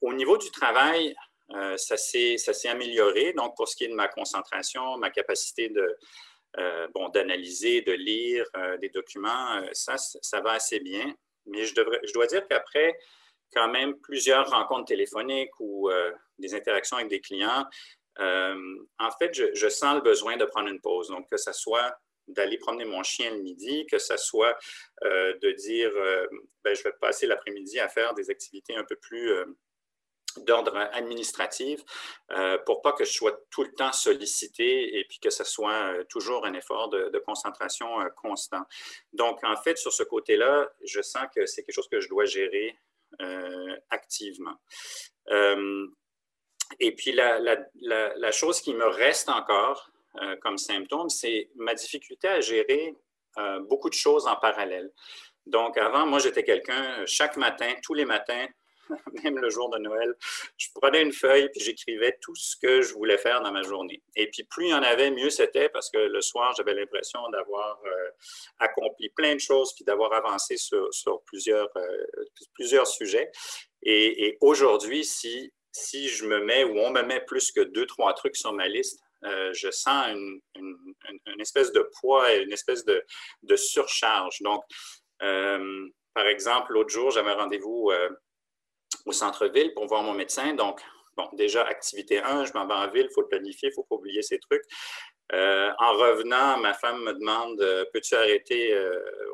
Au 0.00 0.12
niveau 0.12 0.36
du 0.36 0.50
travail, 0.50 1.14
ça 1.76 1.96
s'est 1.96 2.68
amélioré. 2.68 3.34
Donc, 3.34 3.56
pour 3.56 3.68
ce 3.68 3.76
qui 3.76 3.84
est 3.84 3.88
de 3.88 3.94
ma 3.94 4.08
concentration, 4.08 4.98
ma 4.98 5.10
capacité 5.10 5.68
de, 5.68 5.96
bon, 6.92 7.08
d'analyser, 7.10 7.82
de 7.82 7.92
lire 7.92 8.44
des 8.80 8.88
documents, 8.88 9.62
ça, 9.72 9.96
ça 9.96 10.40
va 10.40 10.54
assez 10.54 10.80
bien. 10.80 11.14
Mais 11.46 11.66
je, 11.66 11.74
devrais, 11.76 12.00
je 12.02 12.12
dois 12.12 12.26
dire 12.26 12.48
qu'après 12.48 12.98
quand 13.54 13.68
même 13.68 13.96
plusieurs 14.00 14.50
rencontres 14.50 14.86
téléphoniques 14.86 15.52
ou 15.60 15.88
des 16.42 16.54
interactions 16.54 16.98
avec 16.98 17.08
des 17.08 17.20
clients, 17.20 17.64
en 18.18 19.10
fait, 19.18 19.32
je, 19.32 19.68
sens 19.68 19.94
le 19.94 20.00
besoin 20.02 20.36
de 20.36 20.44
prendre 20.44 20.68
une 20.68 20.80
pause. 20.80 21.08
Donc, 21.08 21.28
que 21.30 21.36
ce 21.36 21.52
soit 21.52 21.96
d'aller 22.28 22.58
promener 22.58 22.84
mon 22.84 23.02
chien 23.02 23.30
le 23.30 23.42
midi, 23.42 23.86
que 23.86 23.98
ce 23.98 24.16
soit 24.16 24.56
euh, 25.04 25.36
de 25.42 25.50
dire 25.52 25.90
euh, 25.94 26.26
ben, 26.64 26.74
je 26.74 26.82
vais 26.82 26.92
passer 27.00 27.26
l'après-midi 27.26 27.80
à 27.80 27.88
faire 27.88 28.14
des 28.14 28.30
activités 28.30 28.76
un 28.76 28.84
peu 28.84 28.96
plus 28.96 29.32
euh, 29.32 29.44
d'ordre 30.46 30.74
administratif 30.92 31.82
pour 32.64 32.80
pas 32.80 32.92
que 32.92 33.04
je 33.04 33.12
sois 33.12 33.38
tout 33.50 33.64
le 33.64 33.72
temps 33.72 33.92
sollicité 33.92 34.96
et 34.98 35.04
puis 35.04 35.18
que 35.18 35.28
ce 35.28 35.44
soit 35.44 35.92
toujours 36.08 36.46
un 36.46 36.54
effort 36.54 36.88
de 36.88 37.18
concentration 37.18 37.98
constant. 38.16 38.62
Donc, 39.12 39.44
en 39.44 39.56
fait, 39.56 39.76
sur 39.76 39.92
ce 39.92 40.02
côté-là, 40.02 40.72
je 40.86 41.02
sens 41.02 41.26
que 41.36 41.44
c'est 41.44 41.64
quelque 41.64 41.74
chose 41.74 41.88
que 41.90 42.00
je 42.00 42.08
dois 42.08 42.24
gérer 42.24 42.78
activement. 43.90 44.56
Et 46.80 46.94
puis, 46.94 47.12
la, 47.12 47.38
la, 47.38 47.56
la, 48.16 48.32
chose 48.32 48.60
qui 48.60 48.74
me 48.74 48.86
reste 48.86 49.28
encore, 49.28 49.90
euh, 50.20 50.36
comme 50.36 50.58
symptôme, 50.58 51.08
c'est 51.08 51.48
ma 51.56 51.74
difficulté 51.74 52.28
à 52.28 52.40
gérer 52.40 52.94
euh, 53.38 53.60
beaucoup 53.60 53.88
de 53.88 53.94
choses 53.94 54.26
en 54.26 54.36
parallèle. 54.36 54.90
Donc, 55.46 55.76
avant, 55.78 56.06
moi, 56.06 56.18
j'étais 56.18 56.44
quelqu'un, 56.44 57.04
chaque 57.06 57.36
matin, 57.36 57.72
tous 57.82 57.94
les 57.94 58.04
matins, 58.04 58.46
même 59.24 59.38
le 59.38 59.48
jour 59.48 59.70
de 59.70 59.78
Noël, 59.78 60.14
je 60.58 60.68
prenais 60.74 61.00
une 61.02 61.12
feuille 61.12 61.48
puis 61.50 61.62
j'écrivais 61.62 62.18
tout 62.20 62.34
ce 62.34 62.56
que 62.60 62.82
je 62.82 62.92
voulais 62.92 63.16
faire 63.16 63.40
dans 63.40 63.52
ma 63.52 63.62
journée. 63.62 64.02
Et 64.16 64.28
puis, 64.28 64.44
plus 64.44 64.66
il 64.66 64.70
y 64.70 64.74
en 64.74 64.82
avait, 64.82 65.10
mieux 65.10 65.30
c'était 65.30 65.68
parce 65.70 65.90
que 65.90 65.98
le 65.98 66.20
soir, 66.20 66.52
j'avais 66.56 66.74
l'impression 66.74 67.20
d'avoir 67.30 67.80
euh, 67.86 68.10
accompli 68.58 69.08
plein 69.10 69.34
de 69.34 69.40
choses 69.40 69.74
puis 69.74 69.84
d'avoir 69.84 70.12
avancé 70.12 70.56
sur, 70.58 70.90
plusieurs, 71.24 71.70
plusieurs 72.54 72.86
sujets. 72.86 73.30
Et, 73.82 74.26
et 74.26 74.38
aujourd'hui, 74.40 75.04
si, 75.04 75.52
si 75.72 76.08
je 76.08 76.26
me 76.26 76.40
mets 76.44 76.64
ou 76.64 76.78
on 76.78 76.90
me 76.90 77.02
met 77.02 77.20
plus 77.20 77.50
que 77.50 77.60
deux, 77.60 77.86
trois 77.86 78.12
trucs 78.14 78.36
sur 78.36 78.52
ma 78.52 78.68
liste, 78.68 79.00
euh, 79.24 79.52
je 79.54 79.70
sens 79.70 80.08
une, 80.08 80.40
espèce 81.38 81.72
de 81.72 81.88
poids 82.00 82.32
et 82.32 82.42
une 82.42 82.52
espèce 82.52 82.84
de, 82.84 83.56
surcharge. 83.56 84.40
Donc, 84.40 84.62
euh, 85.22 85.88
par 86.14 86.26
exemple, 86.26 86.72
l'autre 86.72 86.90
jour, 86.90 87.10
j'avais 87.10 87.30
un 87.30 87.36
rendez-vous 87.36 87.90
euh, 87.90 88.10
au 89.06 89.12
centre-ville 89.12 89.72
pour 89.74 89.86
voir 89.86 90.02
mon 90.02 90.14
médecin. 90.14 90.54
Donc, 90.54 90.80
bon, 91.16 91.28
déjà, 91.32 91.64
activité 91.64 92.18
1, 92.20 92.44
je 92.46 92.52
m'en 92.52 92.66
vais 92.66 92.74
en 92.74 92.90
ville, 92.90 93.06
il 93.10 93.14
faut 93.14 93.22
le 93.22 93.28
planifier, 93.28 93.68
il 93.68 93.72
ne 93.72 93.74
faut 93.74 93.84
pas 93.84 93.96
oublier 93.96 94.22
ces 94.22 94.38
trucs. 94.38 94.64
en 95.32 95.92
revenant, 95.94 96.58
ma 96.58 96.74
femme 96.74 97.02
me 97.02 97.12
demande 97.14 97.58
Peux-tu 97.92 98.14
arrêter 98.14 98.76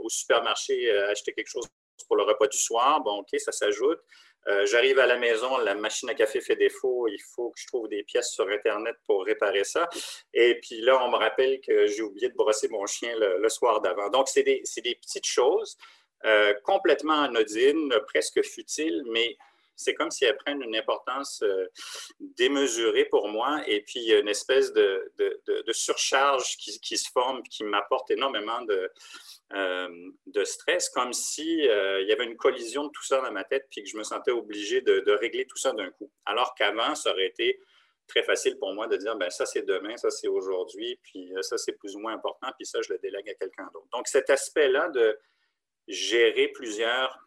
au 0.02 0.09
supermarché, 0.09 0.90
acheter 0.90 1.33
quelque 1.33 1.50
chose 1.50 1.66
pour 2.07 2.16
le 2.16 2.23
repas 2.23 2.47
du 2.47 2.59
soir? 2.59 3.00
Bon, 3.00 3.18
OK, 3.18 3.38
ça 3.38 3.52
s'ajoute. 3.52 4.00
Euh, 4.49 4.64
j'arrive 4.67 4.99
à 4.99 5.07
la 5.07 5.17
maison, 5.17 5.59
la 5.59 5.75
machine 5.75 6.09
à 6.09 6.14
café 6.14 6.40
fait 6.40 6.57
défaut, 6.57 7.07
il 7.09 7.21
faut 7.35 7.50
que 7.50 7.61
je 7.61 7.67
trouve 7.67 7.88
des 7.88 8.02
pièces 8.02 8.31
sur 8.31 8.49
Internet 8.49 8.97
pour 9.07 9.25
réparer 9.25 9.64
ça. 9.64 9.88
Et 10.33 10.59
puis 10.61 10.81
là, 10.81 11.05
on 11.05 11.11
me 11.11 11.17
rappelle 11.17 11.61
que 11.61 11.87
j'ai 11.87 12.02
oublié 12.02 12.31
de 12.31 12.35
brosser 12.35 12.69
mon 12.69 12.87
chien 12.87 13.14
le, 13.19 13.49
soir 13.49 13.81
d'avant. 13.81 14.09
Donc, 14.09 14.28
c'est 14.28 14.43
des, 14.43 14.62
petites 14.62 15.26
choses 15.26 15.76
euh, 16.25 16.55
complètement 16.64 17.23
anodines, 17.23 17.93
presque 18.07 18.43
futiles, 18.43 19.02
mais 19.07 19.37
c'est 19.76 19.95
comme 19.95 20.11
si 20.11 20.25
elles 20.25 20.37
prennent 20.37 20.62
une 20.62 20.75
importance 20.76 21.43
euh, 21.43 21.67
démesurée 22.19 23.05
pour 23.05 23.28
moi 23.28 23.62
et 23.67 23.83
puis 23.83 24.00
il 24.00 24.07
y 24.07 24.12
a 24.12 24.19
une 24.19 24.28
espèce 24.28 24.73
de, 24.73 25.12
surcharge 25.71 26.57
qui, 26.57 26.81
qui, 26.81 26.99
se 26.99 27.09
forme, 27.11 27.43
qui 27.45 27.62
m'apporte 27.62 28.11
énormément 28.11 28.61
de, 28.62 28.90
euh, 29.55 29.88
de 30.26 30.45
stress, 30.45 30.90
comme 30.90 31.14
si 31.14 31.67
euh, 31.69 32.02
il 32.02 32.09
y 32.09 32.12
avait 32.12 32.26
une 32.26 32.37
collision 32.37 32.85
de 32.85 32.90
tout 32.90 33.02
ça 33.02 33.23
dans 33.23 33.33
ma 33.33 33.45
tête, 33.45 33.67
puis 33.71 33.83
que 33.83 33.88
je 33.88 33.97
me 33.97 34.02
sentais 34.02 34.31
obligé 34.31 34.83
de, 34.83 35.11
régler 35.12 35.47
tout 35.47 35.57
ça 35.57 35.73
d'un 35.73 35.90
coup. 35.90 36.12
Alors 36.26 36.55
qu'avant, 36.55 36.95
ça 36.95 37.12
aurait 37.12 37.28
été 37.28 37.59
très 38.07 38.23
facile 38.23 38.59
pour 38.59 38.75
moi 38.75 38.88
de 38.88 38.97
dire, 38.99 39.17
ben 39.17 39.31
ça 39.31 39.47
c'est 39.47 39.62
demain, 39.62 39.97
ça 39.97 40.11
c'est 40.11 40.28
aujourd'hui, 40.28 41.00
puis 41.02 41.35
euh, 41.35 41.40
ça 41.40 41.57
c'est 41.57 41.73
plus 41.73 41.97
ou 41.97 42.00
moins 42.00 42.12
important, 42.12 42.49
puis 42.59 42.67
ça 42.67 42.81
je 42.83 42.93
le 42.93 42.99
délègue 42.99 43.28
à 43.31 43.35
quelqu'un 43.35 43.71
d'autre. 43.73 43.88
Donc 43.90 44.07
cet 44.07 44.28
aspect-là 44.28 44.90
de 44.90 45.19
gérer 45.87 46.49
plusieurs 46.49 47.19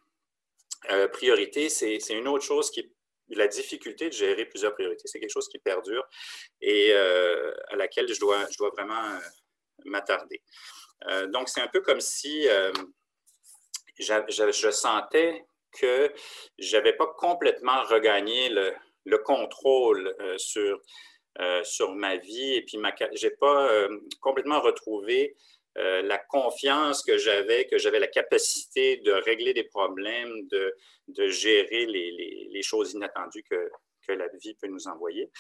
priorités, 1.13 1.69
c'est 1.69 1.99
une 2.09 2.27
autre 2.27 2.43
chose 2.43 2.71
qui 2.71 2.91
la 3.29 3.47
difficulté 3.47 4.09
de 4.09 4.13
gérer 4.13 4.45
plusieurs 4.45 4.73
priorités. 4.73 5.03
C'est 5.05 5.19
quelque 5.19 5.31
chose 5.31 5.47
qui 5.47 5.59
perdure 5.59 6.03
et 6.59 6.91
à 6.93 7.75
laquelle 7.75 8.11
je 8.11 8.19
dois, 8.19 8.45
je 8.51 8.57
dois 8.57 8.71
vraiment 8.71 9.19
m'attarder. 9.85 10.41
Euh, 11.09 11.27
donc, 11.27 11.49
c'est 11.49 11.61
un 11.61 11.67
peu 11.67 11.81
comme 11.81 12.01
si 12.01 12.47
euh, 12.47 12.71
je 13.99 14.71
sentais 14.71 15.45
que 15.79 16.11
je 16.59 16.77
n'avais 16.77 16.93
pas 16.93 17.07
complètement 17.17 17.83
regagné 17.83 18.49
le, 18.49 19.17
contrôle 19.19 20.15
euh, 20.19 20.37
sur, 20.37 20.81
sur 21.63 21.95
ma 21.95 22.17
vie 22.17 22.53
et 22.53 22.61
puis 22.63 22.77
je 22.77 23.25
n'ai 23.27 23.33
pas 23.35 23.87
complètement 24.19 24.59
retrouvé 24.59 25.35
la 25.75 26.17
confiance 26.17 27.01
que 27.01 27.17
j'avais, 27.17 27.65
que 27.67 27.77
j'avais 27.77 27.99
la 27.99 28.07
capacité 28.07 28.97
de 28.97 29.13
régler 29.13 29.53
des 29.53 29.63
problèmes, 29.63 30.45
de, 30.49 30.75
de 31.07 31.27
gérer 31.29 31.85
les, 31.85 32.49
les, 32.51 32.61
choses 32.61 32.91
inattendues 32.91 33.43
que, 33.49 33.69
que, 34.05 34.11
la 34.11 34.27
vie 34.43 34.53
peut 34.55 34.67
nous 34.67 34.89
envoyer. 34.89 35.31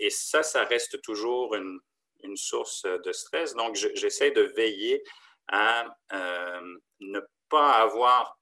et 0.00 0.10
ça, 0.10 0.42
ça 0.42 0.64
reste 0.64 1.00
toujours 1.02 1.54
une, 1.54 1.78
une 2.24 2.36
source 2.36 2.82
de 2.82 3.12
stress. 3.12 3.54
Donc, 3.54 3.76
j'essaie 3.76 4.30
de 4.30 4.42
veiller 4.42 5.02
à 5.48 5.84
euh, 6.12 6.78
ne 7.00 7.20
pas 7.48 7.72
avoir 7.82 8.38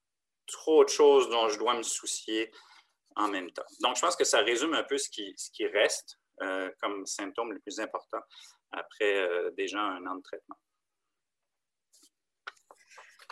trop 0.46 0.84
de 0.84 0.88
choses 0.88 1.28
dont 1.28 1.48
je 1.48 1.58
dois 1.58 1.74
me 1.74 1.82
soucier 1.82 2.50
en 3.16 3.28
même 3.28 3.50
temps. 3.50 3.66
Donc, 3.80 3.96
je 3.96 4.00
pense 4.00 4.16
que 4.16 4.24
ça 4.24 4.38
résume 4.38 4.74
un 4.74 4.84
peu 4.84 4.98
ce 4.98 5.08
qui, 5.10 5.66
reste 5.66 6.18
euh, 6.42 6.70
comme 6.80 7.06
symptôme 7.06 7.52
le 7.52 7.60
plus 7.60 7.78
important 7.80 8.20
après 8.72 9.18
euh, 9.18 9.50
déjà 9.52 9.80
un 9.80 10.06
an 10.06 10.16
de 10.16 10.22
traitement. 10.22 10.56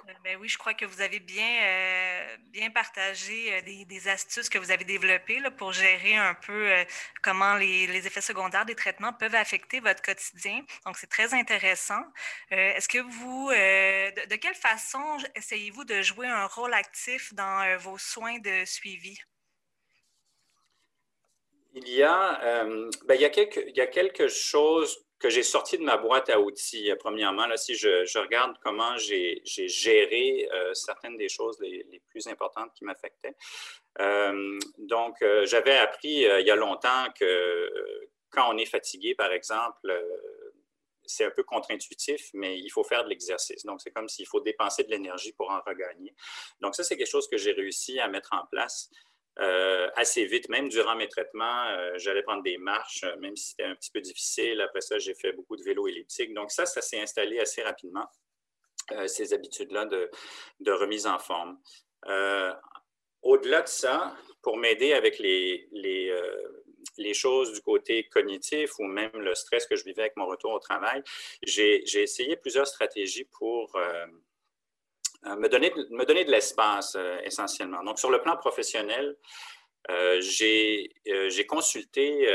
Euh, 0.08 0.12
ben 0.24 0.38
oui, 0.40 0.48
je 0.48 0.58
crois 0.58 0.74
que 0.74 0.84
vous 0.84 1.00
avez 1.00 1.20
bien, 1.20 1.62
euh, 1.62 2.36
bien 2.48 2.70
partagé 2.70 3.54
euh, 3.54 3.60
des, 3.62 4.08
astuces 4.08 4.48
que 4.48 4.58
vous 4.58 4.70
avez 4.70 4.84
développées 4.84 5.40
pour 5.56 5.72
gérer 5.72 6.16
un 6.16 6.34
peu 6.34 6.72
comment 7.22 7.56
les, 7.56 8.06
effets 8.06 8.20
secondaires 8.20 8.64
des 8.64 8.74
traitements 8.74 9.12
peuvent 9.12 9.34
affecter 9.34 9.80
votre 9.80 10.02
quotidien. 10.02 10.64
Donc, 10.86 10.96
c'est 10.96 11.08
très 11.08 11.34
intéressant. 11.34 12.02
Est-ce 12.50 12.88
que 12.88 12.98
vous, 12.98 13.50
de, 13.50 14.26
de, 14.28 14.36
quelle 14.36 14.54
façon 14.54 15.18
essayez-vous 15.34 15.84
de 15.84 16.02
jouer 16.02 16.26
un 16.26 16.46
rôle 16.46 16.72
actif 16.72 17.34
dans 17.34 17.76
vos 17.78 17.98
soins 17.98 18.38
de 18.38 18.64
suivi? 18.64 19.18
Il 21.74 21.88
y 21.88 22.02
a, 22.02 22.64
ben, 23.04 23.14
il, 23.14 23.20
y 23.20 23.24
a 23.24 23.30
quelque, 23.30 23.60
il 23.68 23.76
y 23.76 23.80
a 23.80 23.86
quelque 23.86 24.28
chose 24.28 25.04
que 25.20 25.28
j'ai 25.28 25.42
sorti 25.42 25.76
de 25.76 25.84
ma 25.84 25.98
boîte 25.98 26.30
à 26.30 26.40
outils, 26.40 26.90
euh, 26.90 26.96
premièrement. 26.98 27.46
Là, 27.46 27.56
si 27.56 27.74
je, 27.74 28.18
regarde 28.18 28.56
comment 28.64 28.96
j'ai 28.96 29.42
géré 29.44 30.48
euh, 30.52 30.74
certaines 30.74 31.16
des 31.18 31.28
choses 31.28 31.58
les, 31.60 32.02
plus 32.08 32.26
importantes 32.26 32.72
qui 32.74 32.84
m'affectaient. 32.84 33.36
Euh, 34.00 34.58
donc, 34.78 35.16
j'avais 35.44 35.76
appris 35.76 36.22
il 36.22 36.46
y 36.46 36.50
a 36.50 36.56
longtemps 36.56 37.06
que 37.14 37.70
quand 38.30 38.52
on 38.52 38.56
est 38.56 38.66
fatigué, 38.66 39.14
par 39.14 39.32
exemple, 39.32 39.92
c'est 41.04 41.24
un 41.24 41.30
peu 41.30 41.42
contre-intuitif, 41.42 42.30
mais 42.34 42.58
il 42.58 42.70
faut 42.70 42.84
faire 42.84 43.04
de 43.04 43.08
l'exercice. 43.08 43.64
Donc, 43.64 43.80
c'est 43.80 43.90
comme 43.90 44.08
s'il 44.08 44.26
faut 44.26 44.40
dépenser 44.40 44.84
de 44.84 44.90
l'énergie 44.90 45.32
pour 45.32 45.50
en 45.50 45.60
regagner. 45.66 46.14
Donc, 46.60 46.74
ça, 46.74 46.82
c'est 46.82 46.96
quelque 46.96 47.10
chose 47.10 47.28
que 47.28 47.36
j'ai 47.36 47.52
réussi 47.52 48.00
à 48.00 48.08
mettre 48.08 48.30
en 48.32 48.46
place. 48.46 48.90
Euh, 49.38 49.88
assez 49.94 50.24
vite, 50.26 50.48
même 50.48 50.68
durant 50.68 50.96
mes 50.96 51.08
traitements, 51.08 51.68
euh, 51.68 51.92
j'allais 51.96 52.22
prendre 52.22 52.42
des 52.42 52.58
marches, 52.58 53.04
euh, 53.04 53.16
même 53.20 53.36
si 53.36 53.50
c'était 53.50 53.64
un 53.64 53.74
petit 53.74 53.90
peu 53.90 54.00
difficile. 54.00 54.60
Après 54.60 54.80
ça, 54.80 54.98
j'ai 54.98 55.14
fait 55.14 55.32
beaucoup 55.32 55.56
de 55.56 55.62
vélo 55.62 55.86
elliptique. 55.86 56.34
Donc 56.34 56.50
ça, 56.50 56.66
ça 56.66 56.82
s'est 56.82 57.00
installé 57.00 57.38
assez 57.38 57.62
rapidement, 57.62 58.06
ces 59.06 59.32
habitudes-là 59.32 59.86
de, 59.86 60.10
de, 60.58 60.72
remise 60.72 61.06
en 61.06 61.18
forme. 61.18 61.60
Au-delà 63.22 63.62
de 63.62 63.68
ça, 63.68 64.16
pour 64.42 64.56
m'aider 64.56 64.94
avec 64.94 65.20
les, 65.20 65.68
choses 67.14 67.52
du 67.52 67.60
côté 67.60 68.08
cognitif 68.08 68.72
ou 68.80 68.84
même 68.84 69.12
le 69.14 69.34
stress 69.36 69.66
que 69.66 69.76
je 69.76 69.84
vivais 69.84 70.02
avec 70.02 70.16
mon 70.16 70.26
retour 70.26 70.52
au 70.52 70.58
travail, 70.58 71.02
j'ai 71.44 71.84
essayé 72.02 72.36
plusieurs 72.36 72.66
stratégies 72.66 73.28
pour 73.38 73.78
me, 75.24 75.48
donner, 75.48 75.72
me 75.90 76.04
donner 76.04 76.24
de 76.24 76.30
l'espace 76.30 76.94
euh, 76.96 77.18
essentiellement. 77.24 77.82
Donc, 77.82 77.98
sur 77.98 78.10
le 78.10 78.20
plan 78.20 78.36
professionnel, 78.36 79.16
euh, 79.90 80.20
j'ai 80.20 81.46
consulté 81.48 82.28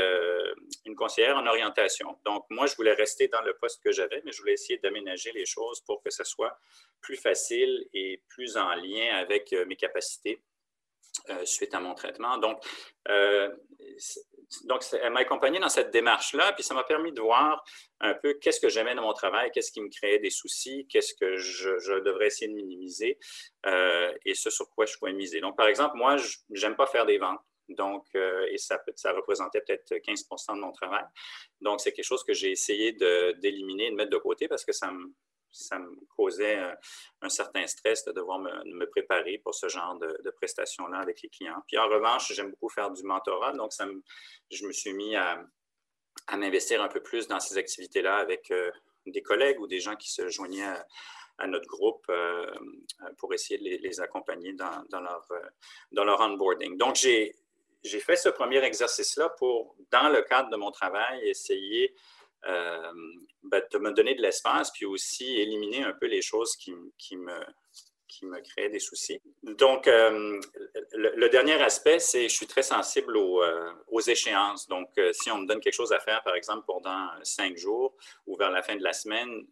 une 0.84 0.96
conseillère 0.96 1.36
en 1.36 1.46
orientation. 1.46 2.18
Donc, 2.24 2.44
moi, 2.50 2.66
je 2.66 2.74
voulais 2.74 2.92
rester 2.92 3.28
dans 3.28 3.40
le 3.42 3.54
poste 3.54 3.82
que 3.82 3.92
j'avais, 3.92 4.20
mais 4.24 4.32
je 4.32 4.40
voulais 4.40 4.54
essayer 4.54 4.78
d'aménager 4.78 5.30
les 5.32 5.46
choses 5.46 5.80
pour 5.82 6.02
que 6.02 6.10
ce 6.10 6.24
soit 6.24 6.58
plus 7.00 7.16
facile 7.16 7.86
et 7.94 8.20
plus 8.28 8.56
en 8.56 8.74
lien 8.74 9.14
avec 9.16 9.52
mes 9.66 9.76
capacités 9.76 10.42
suite 11.44 11.74
à 11.74 11.80
mon 11.80 11.94
traitement. 11.94 12.38
Donc, 12.38 12.62
donc, 14.64 14.84
elle 14.92 15.12
m'a 15.12 15.20
accompagné 15.20 15.58
dans 15.58 15.68
cette 15.68 15.90
démarche-là, 15.90 16.52
puis 16.52 16.62
ça 16.62 16.74
m'a 16.74 16.84
permis 16.84 17.12
de 17.12 17.20
voir 17.20 17.64
un 18.00 18.14
peu 18.14 18.34
qu'est-ce 18.34 18.60
que 18.60 18.68
j'aimais 18.68 18.94
dans 18.94 19.02
mon 19.02 19.12
travail, 19.12 19.50
qu'est-ce 19.52 19.72
qui 19.72 19.80
me 19.80 19.88
créait 19.88 20.18
des 20.18 20.30
soucis, 20.30 20.86
qu'est-ce 20.88 21.14
que 21.14 21.36
je, 21.36 22.00
devrais 22.00 22.26
essayer 22.26 22.48
de 22.48 22.54
minimiser 22.56 23.18
euh, 23.66 24.12
et 24.24 24.34
ce 24.34 24.50
sur 24.50 24.70
quoi 24.70 24.86
je 24.86 24.96
pouvais 24.98 25.12
miser. 25.12 25.40
Donc, 25.40 25.56
par 25.56 25.66
exemple, 25.66 25.96
moi, 25.96 26.16
je 26.16 26.66
n'aime 26.66 26.76
pas 26.76 26.86
faire 26.86 27.06
des 27.06 27.18
ventes. 27.18 27.40
Donc, 27.68 28.06
euh, 28.14 28.46
et 28.50 28.58
ça, 28.58 28.80
ça 28.94 29.12
représentait 29.12 29.60
peut-être 29.60 29.94
15% 29.94 30.54
de 30.54 30.60
mon 30.60 30.70
travail. 30.70 31.04
Donc, 31.60 31.80
c'est 31.80 31.92
quelque 31.92 32.04
chose 32.04 32.22
que 32.22 32.32
j'ai 32.32 32.52
essayé 32.52 32.92
d'éliminer, 32.92 33.86
de, 33.86 33.90
de 33.90 33.96
mettre 33.96 34.10
de 34.10 34.18
côté 34.18 34.46
parce 34.46 34.64
que 34.64 34.72
ça 34.72 34.92
me, 34.92 35.12
ça 35.56 35.78
me 35.78 35.94
causait 36.16 36.58
un, 37.22 37.28
certain 37.28 37.66
stress 37.66 38.04
de 38.04 38.12
devoir 38.12 38.38
me, 38.38 38.84
préparer 38.86 39.38
pour 39.38 39.54
ce 39.54 39.68
genre 39.68 39.98
de, 39.98 40.30
prestations-là 40.36 40.98
avec 40.98 41.22
les 41.22 41.28
clients. 41.28 41.62
Puis 41.66 41.78
en 41.78 41.88
revanche, 41.88 42.32
j'aime 42.32 42.50
beaucoup 42.50 42.68
faire 42.68 42.90
du 42.90 43.02
mentorat, 43.02 43.52
donc 43.52 43.72
ça 43.72 43.86
je 44.50 44.66
me 44.66 44.72
suis 44.72 44.92
mis 44.92 45.16
à, 45.16 45.42
m'investir 46.36 46.82
un 46.82 46.88
peu 46.88 47.00
plus 47.00 47.28
dans 47.28 47.40
ces 47.40 47.56
activités-là 47.58 48.16
avec 48.16 48.50
euh, 48.50 48.70
des 49.06 49.22
collègues 49.22 49.60
ou 49.60 49.66
des 49.66 49.80
gens 49.80 49.96
qui 49.96 50.10
se 50.10 50.28
joignaient 50.28 50.74
à, 51.38 51.46
notre 51.46 51.66
groupe 51.66 52.04
euh, 52.08 52.50
pour 53.18 53.32
essayer 53.34 53.58
de 53.58 53.82
les, 53.82 54.00
accompagner 54.00 54.54
dans, 54.54 54.84
leur, 54.90 55.26
euh, 55.30 55.40
dans 55.92 56.04
leur 56.04 56.20
onboarding. 56.20 56.78
Donc, 56.78 56.96
j'ai 56.96 57.34
fait 58.00 58.16
ce 58.16 58.30
premier 58.30 58.58
exercice-là 58.64 59.28
pour, 59.38 59.76
dans 59.90 60.08
le 60.08 60.22
cadre 60.22 60.50
de 60.50 60.56
mon 60.56 60.70
travail, 60.70 61.28
essayer 61.28 61.94
euh, 62.46 62.92
ben, 63.44 63.62
de 63.72 63.78
me 63.78 63.92
donner 63.92 64.14
de 64.14 64.22
l'espace, 64.22 64.70
puis 64.72 64.86
aussi 64.86 65.40
éliminer 65.40 65.82
un 65.82 65.92
peu 65.92 66.06
les 66.06 66.22
choses 66.22 66.56
qui, 66.56 66.74
qui 66.98 67.16
me, 67.16 67.38
qui 68.08 68.26
me 68.26 68.40
créaient 68.40 68.68
des 68.68 68.78
soucis. 68.78 69.20
Donc, 69.42 69.86
euh, 69.86 70.40
le, 70.92 71.28
dernier 71.28 71.60
aspect, 71.62 71.98
c'est 71.98 72.22
que 72.22 72.28
je 72.28 72.34
suis 72.34 72.46
très 72.46 72.62
sensible 72.62 73.16
aux, 73.16 73.42
euh, 73.42 73.70
aux 73.88 74.00
échéances. 74.00 74.68
Donc, 74.68 74.88
si 75.12 75.30
on 75.30 75.38
me 75.38 75.46
donne 75.46 75.60
quelque 75.60 75.74
chose 75.74 75.92
à 75.92 76.00
faire, 76.00 76.22
par 76.22 76.34
exemple, 76.34 76.64
pendant 76.66 77.08
cinq 77.22 77.56
jours 77.56 77.94
ou 78.26 78.36
vers 78.36 78.50
la 78.50 78.62
fin 78.62 78.76
de 78.76 78.82
la 78.82 78.92
semaine, 78.92 79.46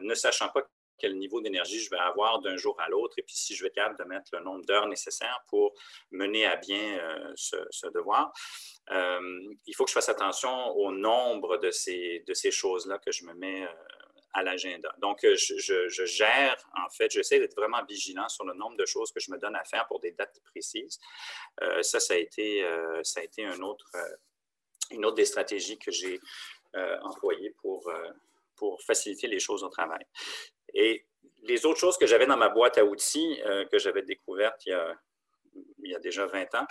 ne 0.00 0.14
sachant 0.14 0.48
pas 0.48 0.62
quel 0.98 1.16
niveau 1.16 1.40
d'énergie 1.40 1.80
je 1.80 1.90
vais 1.90 1.98
avoir 1.98 2.40
d'un 2.40 2.56
jour 2.56 2.78
à 2.80 2.88
l'autre 2.88 3.14
et 3.18 3.22
puis 3.22 3.36
si 3.36 3.54
je 3.54 3.62
vais 3.62 3.68
être 3.68 3.74
capable 3.74 3.98
de 3.98 4.04
mettre 4.04 4.30
le 4.32 4.40
nombre 4.40 4.64
d'heures 4.64 4.88
nécessaires 4.88 5.44
pour 5.48 5.74
mener 6.10 6.46
à 6.46 6.56
bien 6.56 7.00
ce, 7.34 7.56
ce, 7.70 7.86
devoir. 7.88 8.32
Euh, 8.90 9.54
il 9.66 9.74
faut 9.74 9.84
que 9.84 9.90
je 9.90 9.94
fasse 9.94 10.08
attention 10.08 10.70
au 10.76 10.92
nombre 10.92 11.58
de 11.58 11.70
ces, 11.70 12.24
de 12.26 12.34
ces 12.34 12.50
choses-là 12.50 12.98
que 12.98 13.12
je 13.12 13.24
me 13.24 13.34
mets 13.34 13.64
euh, 13.64 13.72
à 14.32 14.42
l'agenda. 14.42 14.94
Donc, 14.98 15.24
euh, 15.24 15.36
je, 15.36 16.04
gère, 16.06 16.56
en 16.76 16.88
fait, 16.90 17.10
j'essaie 17.10 17.38
d'être 17.38 17.56
vraiment 17.56 17.84
vigilant 17.84 18.28
sur 18.28 18.44
le 18.44 18.54
nombre 18.54 18.76
de 18.76 18.86
choses 18.86 19.12
que 19.12 19.20
je 19.20 19.30
me 19.30 19.38
donne 19.38 19.56
à 19.56 19.64
faire 19.64 19.86
pour 19.86 20.00
des 20.00 20.12
dates 20.12 20.40
précises. 20.44 20.98
ça, 21.82 22.00
ça 22.00 22.14
a 22.14 22.16
été, 22.16 22.64
ça 23.02 23.20
a 23.20 23.22
été 23.22 23.44
un 23.44 23.60
autre, 23.60 23.90
une 24.90 25.04
autre 25.04 25.16
des 25.16 25.24
stratégies 25.24 25.78
que 25.78 25.90
j'ai 25.90 26.20
employées 27.02 27.54
pour, 27.62 27.90
pour 28.54 28.80
faciliter 28.82 29.26
les 29.26 29.40
choses 29.40 29.64
au 29.64 29.68
travail. 29.68 30.04
Et 30.74 31.06
les 31.44 31.66
autres 31.66 31.78
choses 31.78 31.96
que 31.98 32.06
j'avais 32.06 32.26
dans 32.26 32.36
ma 32.36 32.48
boîte 32.48 32.78
à 32.78 32.84
outils, 32.84 33.40
que 33.70 33.78
j'avais 33.78 34.02
découvertes 34.02 34.66
il 35.78 35.90
y 35.90 35.94
a 35.94 35.98
déjà 35.98 36.26
20 36.26 36.54
ans, 36.54 36.66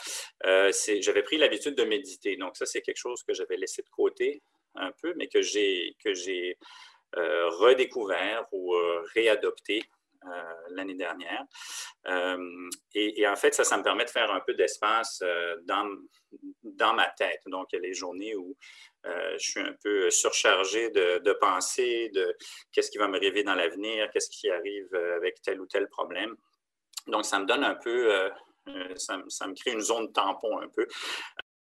euh, 0.45 0.71
j'avais 0.99 1.23
pris 1.23 1.37
l'habitude 1.37 1.75
de 1.75 1.83
méditer. 1.83 2.35
Donc, 2.37 2.57
ça, 2.57 2.65
c'est 2.65 2.81
quelque 2.81 2.97
chose 2.97 3.23
que 3.23 3.33
j'avais 3.33 3.57
laissé 3.57 3.81
de 3.81 3.89
côté 3.89 4.41
un 4.75 4.91
peu, 5.01 5.13
mais 5.15 5.27
que 5.27 5.41
j'ai, 5.41 5.95
que 6.03 6.13
j'ai 6.13 6.57
euh, 7.15 7.49
redécouvert 7.49 8.45
ou 8.51 8.75
euh, 8.75 9.03
réadopté 9.13 9.83
l'année 10.71 10.95
dernière. 10.95 11.45
Et, 12.95 13.25
en 13.27 13.35
fait, 13.37 13.53
ça, 13.53 13.63
ça 13.63 13.77
me 13.77 13.83
permet 13.83 14.03
de 14.03 14.09
faire 14.09 14.29
un 14.29 14.41
peu 14.41 14.55
d'espace 14.55 15.23
dans, 15.63 15.87
dans 16.63 16.93
ma 16.93 17.07
tête. 17.11 17.41
Donc, 17.45 17.67
il 17.71 17.77
y 17.77 17.79
a 17.79 17.81
les 17.81 17.93
journées 17.93 18.35
où 18.35 18.57
je 19.33 19.49
suis 19.51 19.59
un 19.59 19.75
peu 19.83 20.09
surchargé 20.09 20.89
de, 20.89 21.19
de 21.19 21.33
pensées, 21.33 22.09
de 22.13 22.35
qu'est-ce 22.71 22.91
qui 22.91 22.97
va 22.97 23.07
me 23.07 23.19
rêver 23.19 23.43
dans 23.43 23.55
l'avenir, 23.55 24.09
qu'est-ce 24.11 24.29
qui 24.29 24.49
arrive 24.49 24.93
avec 25.15 25.41
tel 25.41 25.59
ou 25.61 25.65
tel 25.65 25.87
problème. 25.87 26.35
Donc, 27.07 27.25
ça 27.25 27.39
me 27.39 27.45
donne 27.45 27.63
un 27.63 27.75
peu 27.75 28.29
euh, 28.69 28.95
ça, 28.95 29.17
me 29.17 29.53
crée 29.53 29.71
une 29.71 29.81
zone 29.81 30.11
tampon 30.11 30.59
un 30.59 30.67
peu. 30.69 30.87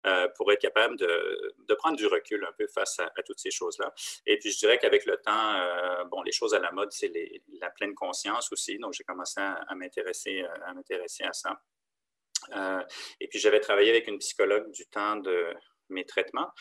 Euh, 0.05 0.27
pour 0.37 0.51
être 0.51 0.61
capable 0.61 0.97
de, 0.97 1.73
prendre 1.79 1.97
du 1.97 2.05
recul 2.05 2.45
un 2.45 2.51
peu 2.51 2.67
face 2.67 2.99
à, 2.99 3.09
toutes 3.25 3.39
ces 3.39 3.49
choses-là. 3.49 3.91
Et 4.27 4.37
puis, 4.37 4.51
je 4.51 4.59
dirais 4.59 4.77
qu'avec 4.77 5.03
le 5.07 5.17
temps, 5.17 5.55
euh, 5.55 6.03
bon, 6.03 6.21
les 6.21 6.31
choses 6.31 6.53
à 6.53 6.59
la 6.59 6.71
mode, 6.71 6.91
c'est 6.91 7.11
la 7.59 7.71
pleine 7.71 7.95
conscience 7.95 8.51
aussi. 8.51 8.77
Donc, 8.77 8.93
j'ai 8.93 9.03
commencé 9.03 9.41
à, 9.41 9.65
m'intéresser 9.73 10.45
à 10.63 10.75
m'intéresser 10.75 11.23
à 11.23 11.33
ça. 11.33 11.59
et 13.19 13.27
puis, 13.27 13.39
j'avais 13.39 13.59
travaillé 13.59 13.89
avec 13.89 14.07
une 14.07 14.19
psychologue 14.19 14.69
du 14.71 14.85
temps 14.85 15.15
de 15.15 15.55
mes 15.89 16.05
traitements. 16.05 16.51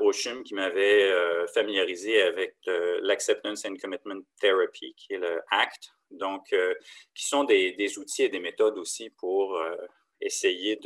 Au 0.00 0.12
CHUM 0.12 0.42
qui 0.44 0.54
m'avait 0.54 1.10
familiarisé 1.54 2.22
avec 2.22 2.56
l'Acceptance 3.02 3.64
and 3.64 3.76
Commitment 3.80 4.20
Therapy, 4.40 4.94
qui 4.94 5.14
est 5.14 5.18
le 5.18 5.40
ACT, 5.50 5.94
donc, 6.14 6.52
euh, 6.52 6.74
qui 7.14 7.26
sont 7.26 7.44
des, 7.44 7.98
outils 7.98 8.24
et 8.24 8.28
des 8.28 8.40
méthodes 8.40 8.78
aussi 8.78 9.10
pour 9.10 9.56
euh, 9.56 9.76
essayer 10.20 10.80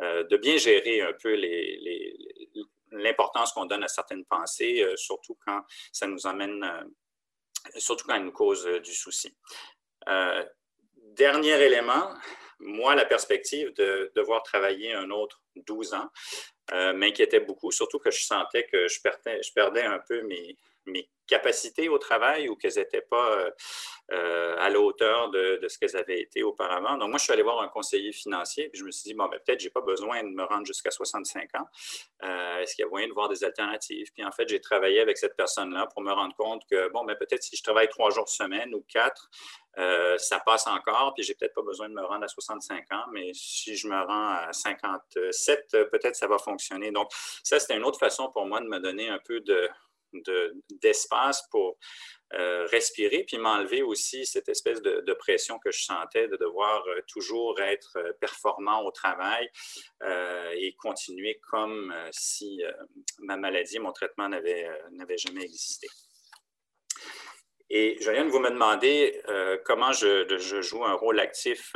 euh, 0.00 0.24
de, 0.24 0.36
bien 0.36 0.56
gérer 0.56 1.02
un 1.02 1.12
peu 1.12 1.36
l'importance 2.92 3.52
qu'on 3.52 3.66
donne 3.66 3.84
à 3.84 3.88
certaines 3.88 4.24
pensées, 4.24 4.84
surtout 4.96 5.36
quand 5.44 5.62
ça 5.92 6.06
nous 6.06 6.26
amène, 6.26 6.64
surtout 7.76 8.06
quand 8.06 8.14
elles 8.14 8.24
nous 8.24 8.32
causent 8.32 8.80
du 8.82 8.94
souci. 8.94 9.36
dernier 10.96 11.60
élément, 11.62 12.14
moi, 12.60 12.94
la 12.94 13.04
perspective 13.04 13.74
de 13.74 14.12
devoir 14.14 14.42
travailler 14.42 14.92
un 14.92 15.10
autre 15.10 15.42
12 15.56 15.94
ans 15.94 16.08
m'inquiétait 16.72 17.40
beaucoup, 17.40 17.70
surtout 17.70 17.98
que 17.98 18.10
je 18.10 18.22
sentais 18.22 18.64
que 18.64 18.88
je 18.88 19.52
perdais 19.52 19.82
un 19.82 19.98
peu 19.98 20.22
mes, 20.22 20.56
mes 20.86 21.08
capacités 21.26 21.88
au 21.88 21.98
travail 21.98 22.48
ou 22.48 22.56
qu'elles 22.56 22.76
n'étaient 22.76 23.00
pas 23.00 23.30
euh, 23.38 23.50
euh, 24.12 24.56
à 24.58 24.68
la 24.68 24.78
hauteur 24.78 25.30
de, 25.30 25.60
ce 25.68 25.78
qu'elles 25.78 25.96
avaient 25.96 26.20
été 26.20 26.42
auparavant. 26.42 26.98
Donc, 26.98 27.10
moi, 27.10 27.18
je 27.18 27.24
suis 27.24 27.32
allé 27.32 27.42
voir 27.42 27.60
un 27.62 27.68
conseiller 27.68 28.12
financier, 28.12 28.68
puis 28.68 28.78
je 28.78 28.84
me 28.84 28.90
suis 28.90 29.04
dit, 29.04 29.14
bon, 29.14 29.26
ben, 29.26 29.38
peut-être 29.44 29.60
je 29.60 29.66
n'ai 29.66 29.70
pas 29.70 29.80
besoin 29.80 30.22
de 30.22 30.28
me 30.28 30.44
rendre 30.44 30.66
jusqu'à 30.66 30.90
65 30.90 31.48
ans. 31.54 31.66
Euh, 32.24 32.58
est-ce 32.58 32.74
qu'il 32.74 32.84
y 32.84 32.86
a 32.86 32.90
moyen 32.90 33.08
de 33.08 33.12
voir 33.12 33.28
des 33.28 33.42
alternatives? 33.42 34.08
Puis, 34.12 34.24
en 34.24 34.32
fait, 34.32 34.48
j'ai 34.48 34.60
travaillé 34.60 35.00
avec 35.00 35.16
cette 35.16 35.36
personne-là 35.36 35.86
pour 35.92 36.02
me 36.02 36.12
rendre 36.12 36.34
compte 36.36 36.62
que, 36.70 36.90
bon, 36.90 37.04
ben, 37.04 37.16
peut-être 37.16 37.42
si 37.42 37.56
je 37.56 37.62
travaille 37.62 37.88
trois 37.88 38.10
jours 38.10 38.28
semaine 38.28 38.74
ou 38.74 38.84
quatre, 38.88 39.30
ça 40.18 40.38
passe 40.38 40.68
encore, 40.68 41.14
puis 41.14 41.24
j'ai 41.24 41.34
peut-être 41.34 41.54
pas 41.54 41.62
besoin 41.62 41.88
de 41.88 41.94
me 41.94 42.04
rendre 42.04 42.22
à 42.22 42.28
65 42.28 42.92
ans, 42.92 43.06
mais 43.10 43.32
si 43.34 43.76
je 43.76 43.88
me 43.88 44.00
rends 44.00 44.28
à 44.28 44.52
57, 44.52 45.88
peut-être 45.90 46.14
ça 46.14 46.28
va 46.28 46.38
fonctionner. 46.38 46.92
Donc, 46.92 47.08
ça, 47.42 47.58
c'était 47.58 47.76
une 47.76 47.82
autre 47.82 47.98
façon 47.98 48.30
pour 48.30 48.46
moi 48.46 48.60
de 48.60 48.66
me 48.66 48.78
donner 48.78 49.08
un 49.08 49.18
peu 49.18 49.40
de, 49.40 49.68
d'espace 50.80 51.42
pour 51.50 51.78
euh, 52.32 52.66
respirer, 52.66 53.22
puis 53.24 53.38
m'enlever 53.38 53.82
aussi 53.82 54.26
cette 54.26 54.48
espèce 54.48 54.82
de, 54.82 55.12
pression 55.12 55.58
que 55.60 55.70
je 55.70 55.84
sentais 55.84 56.26
de 56.26 56.36
devoir 56.36 56.82
euh, 56.88 57.00
toujours 57.06 57.60
être 57.60 57.96
euh, 57.96 58.12
performant 58.20 58.82
au 58.82 58.90
travail 58.90 59.48
et 60.56 60.74
continuer 60.76 61.40
comme 61.50 61.94
si 62.10 62.62
ma 63.20 63.36
maladie, 63.36 63.78
mon 63.78 63.92
traitement 63.92 64.28
n'avait 64.28 65.16
jamais 65.16 65.42
existé. 65.42 65.86
Et 67.70 67.96
de 67.96 68.28
vous 68.28 68.38
me 68.38 68.50
demander 68.50 69.22
comment 69.64 69.92
je, 69.92 70.26
je, 70.38 70.60
joue 70.60 70.84
un 70.84 70.92
rôle 70.92 71.20
actif 71.20 71.74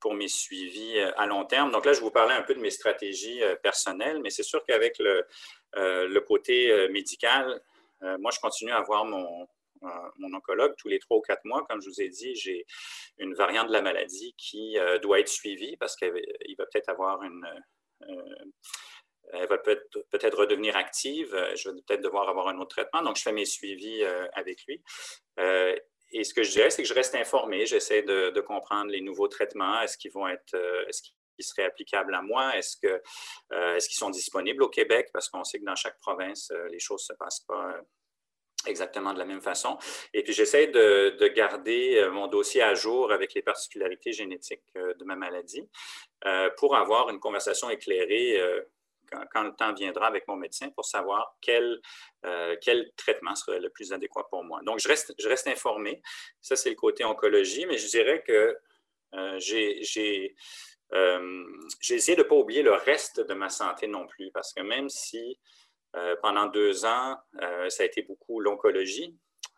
pour 0.00 0.14
mes 0.14 0.28
suivis 0.28 1.00
à 1.16 1.26
long 1.26 1.44
terme. 1.44 1.72
Donc 1.72 1.84
là, 1.84 1.92
je 1.92 2.00
vous 2.00 2.10
parlais 2.10 2.34
un 2.34 2.42
peu 2.42 2.54
de 2.54 2.60
mes 2.60 2.70
stratégies 2.70 3.40
personnelles, 3.62 4.20
mais 4.22 4.30
c'est 4.30 4.44
sûr 4.44 4.64
qu'avec 4.64 4.98
le, 4.98 5.26
le 5.74 6.18
côté 6.20 6.70
euh, 6.70 6.88
médical, 6.88 7.60
euh, 8.02 8.18
moi, 8.18 8.30
je 8.30 8.40
continue 8.40 8.72
à 8.72 8.80
voir 8.82 9.04
mon, 9.04 9.46
oncologue 10.34 10.74
tous 10.76 10.88
les 10.88 10.98
trois 10.98 11.18
ou 11.18 11.20
quatre 11.20 11.44
mois. 11.44 11.64
Comme 11.68 11.80
je 11.80 11.88
vous 11.88 12.00
ai 12.00 12.08
dit, 12.08 12.34
j'ai 12.34 12.66
une 13.18 13.34
variante 13.34 13.68
de 13.68 13.72
la 13.72 13.82
maladie 13.82 14.34
qui 14.36 14.76
doit 15.02 15.20
être 15.20 15.28
suivie 15.28 15.76
parce 15.76 15.96
qu'il 15.96 16.10
va 16.58 16.66
peut-être 16.66 16.88
avoir 16.88 17.22
une. 17.22 17.46
elle 19.32 19.48
va 19.48 19.58
peut-être 19.58 20.36
redevenir 20.36 20.76
active. 20.76 21.30
Je 21.54 21.70
vais 21.70 21.80
peut-être 21.86 22.02
devoir 22.02 22.28
avoir 22.28 22.48
un 22.48 22.58
autre 22.58 22.76
traitement. 22.76 23.02
Donc, 23.02 23.16
je 23.16 23.22
fais 23.22 23.32
mes 23.32 23.44
suivis 23.44 24.04
avec 24.32 24.64
lui. 24.66 24.82
et 25.36 26.24
ce 26.24 26.34
que 26.34 26.42
je 26.42 26.50
dirais, 26.50 26.70
c'est 26.70 26.82
que 26.82 26.88
je 26.88 26.94
reste 26.94 27.14
informé. 27.14 27.64
J'essaie 27.66 28.02
de, 28.02 28.40
comprendre 28.40 28.90
les 28.90 29.00
nouveaux 29.00 29.28
traitements. 29.28 29.80
Est-ce 29.80 29.96
qu'ils 29.96 30.12
vont 30.12 30.26
être. 30.26 30.54
Est-ce 30.88 31.02
qui 31.38 31.44
seraient 31.44 31.64
applicables 31.64 32.14
à 32.14 32.22
moi? 32.22 32.56
Est-ce 32.56 32.76
euh, 33.52 33.74
est-ce 33.76 33.88
qu'ils 33.88 33.98
sont 33.98 34.10
disponibles 34.10 34.62
au 34.62 34.68
Québec? 34.68 35.10
Parce 35.12 35.28
qu'on 35.28 35.44
sait 35.44 35.58
que 35.60 35.64
dans 35.64 35.76
chaque 35.76 35.98
province, 36.00 36.50
euh, 36.50 36.68
les 36.68 36.80
choses 36.80 37.02
ne 37.02 37.14
se 37.14 37.18
passent 37.18 37.44
pas 37.46 37.74
euh, 37.74 37.80
exactement 38.66 39.12
de 39.12 39.18
la 39.18 39.24
même 39.24 39.40
façon. 39.40 39.78
Et 40.12 40.22
puis, 40.24 40.32
j'essaie 40.32 40.66
de, 40.66 41.28
garder 41.28 42.08
mon 42.10 42.26
dossier 42.26 42.62
à 42.62 42.74
jour 42.74 43.12
avec 43.12 43.34
les 43.34 43.42
particularités 43.42 44.12
génétiques 44.12 44.64
de 44.74 45.04
ma 45.04 45.14
maladie 45.14 45.68
pour 46.56 46.74
avoir 46.74 47.08
une 47.08 47.20
conversation 47.20 47.70
éclairée 47.70 48.36
quand, 49.32 49.44
le 49.44 49.54
temps 49.54 49.72
viendra 49.74 50.08
avec 50.08 50.26
mon 50.26 50.34
médecin 50.34 50.70
pour 50.70 50.84
savoir 50.84 51.36
quel, 51.40 51.80
quel 52.60 52.90
traitement 52.96 53.36
serait 53.36 53.60
le 53.60 53.70
plus 53.70 53.92
adéquat 53.92 54.26
pour 54.28 54.42
moi. 54.42 54.60
Donc, 54.64 54.80
je 54.80 54.88
reste, 54.88 55.14
je 55.18 55.28
reste 55.28 55.46
informé. 55.46 56.02
Ça, 56.40 56.56
c'est 56.56 56.70
le 56.70 56.76
côté 56.76 57.04
oncologie, 57.04 57.64
mais 57.64 57.78
je 57.78 57.86
dirais 57.86 58.24
que 58.26 58.58
j'ai 59.38 60.34
j'ai 61.80 61.94
essayé 61.94 62.16
de 62.16 62.22
ne 62.22 62.28
pas 62.28 62.34
oublier 62.34 62.62
le 62.62 62.72
reste 62.72 63.20
de 63.20 63.34
ma 63.34 63.48
santé 63.48 63.86
non 63.86 64.06
plus, 64.06 64.30
parce 64.32 64.52
que 64.52 64.62
même 64.62 64.88
si 64.88 65.38
pendant 66.22 66.46
deux 66.46 66.84
ans, 66.84 67.16
ça 67.68 67.82
a 67.82 67.86
été 67.86 68.02
beaucoup 68.02 68.40
l'oncologie, 68.40 69.16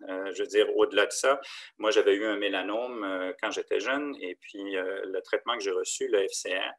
je 0.08 0.42
veux 0.42 0.46
dire, 0.46 0.74
au-delà 0.76 1.06
de 1.06 1.12
ça, 1.12 1.40
moi, 1.76 1.90
j'avais 1.90 2.14
eu 2.14 2.24
un 2.24 2.36
mélanome 2.36 3.34
quand 3.40 3.50
j'étais 3.50 3.80
jeune 3.80 4.16
et 4.20 4.36
puis 4.36 4.72
le 4.74 5.20
traitement 5.20 5.54
que 5.54 5.62
j'ai 5.62 5.72
reçu, 5.72 6.08
le 6.08 6.26
FCR, 6.26 6.72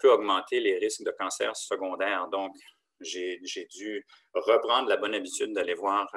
peut 0.00 0.10
augmenter 0.10 0.60
les 0.60 0.78
risques 0.78 1.02
de 1.02 1.10
cancer 1.10 1.56
secondaire. 1.56 2.28
Donc, 2.28 2.54
j'ai 3.00 3.38
dû 3.74 4.06
reprendre 4.34 4.88
la 4.88 4.96
bonne 4.96 5.14
habitude 5.14 5.52
d'aller 5.52 5.74
voir 5.74 6.12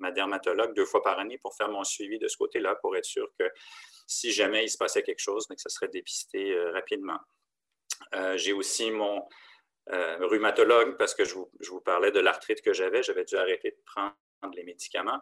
ma 0.00 0.10
dermatologue 0.10 0.74
deux 0.74 0.84
fois 0.84 1.02
par 1.02 1.18
année 1.18 1.38
pour 1.38 1.54
faire 1.54 1.68
mon 1.68 1.84
suivi 1.84 2.18
de 2.18 2.28
ce 2.28 2.36
côté-là, 2.36 2.74
pour 2.76 2.96
être 2.96 3.04
sûr 3.04 3.28
que 3.38 3.44
si 4.06 4.32
jamais 4.32 4.64
il 4.64 4.68
se 4.68 4.76
passait 4.76 5.02
quelque 5.02 5.20
chose, 5.20 5.46
que 5.46 5.54
ça 5.56 5.68
serait 5.68 5.88
dépisté 5.88 6.52
euh, 6.52 6.72
rapidement. 6.72 7.18
Euh, 8.14 8.36
j'ai 8.36 8.52
aussi 8.52 8.90
mon 8.90 9.22
euh, 9.92 10.26
rhumatologue, 10.26 10.96
parce 10.96 11.14
que 11.14 11.24
je 11.24 11.34
vous, 11.34 11.80
parlais 11.84 12.10
de 12.10 12.20
l'arthrite 12.20 12.60
que 12.62 12.72
j'avais, 12.72 13.02
j'avais 13.02 13.24
dû 13.24 13.36
arrêter 13.36 13.70
de 13.70 13.80
prendre 13.86 14.14
les 14.54 14.64
médicaments 14.64 15.20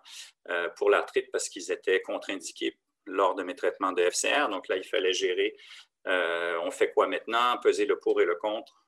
pour 0.76 0.90
l'arthrite 0.90 1.30
parce 1.32 1.48
qu'ils 1.48 1.72
étaient 1.72 2.00
contre-indiqués 2.02 2.78
lors 3.04 3.34
de 3.34 3.42
mes 3.42 3.56
traitements 3.56 3.92
de 3.92 4.02
FCR. 4.08 4.48
Donc 4.48 4.68
là, 4.68 4.76
il 4.76 4.84
fallait 4.84 5.12
gérer 5.12 5.56
on 6.06 6.70
fait 6.70 6.92
quoi 6.92 7.08
maintenant, 7.08 7.58
peser 7.58 7.84
le 7.84 7.98
pour 7.98 8.20
et 8.20 8.24
le 8.24 8.36
contre 8.36 8.87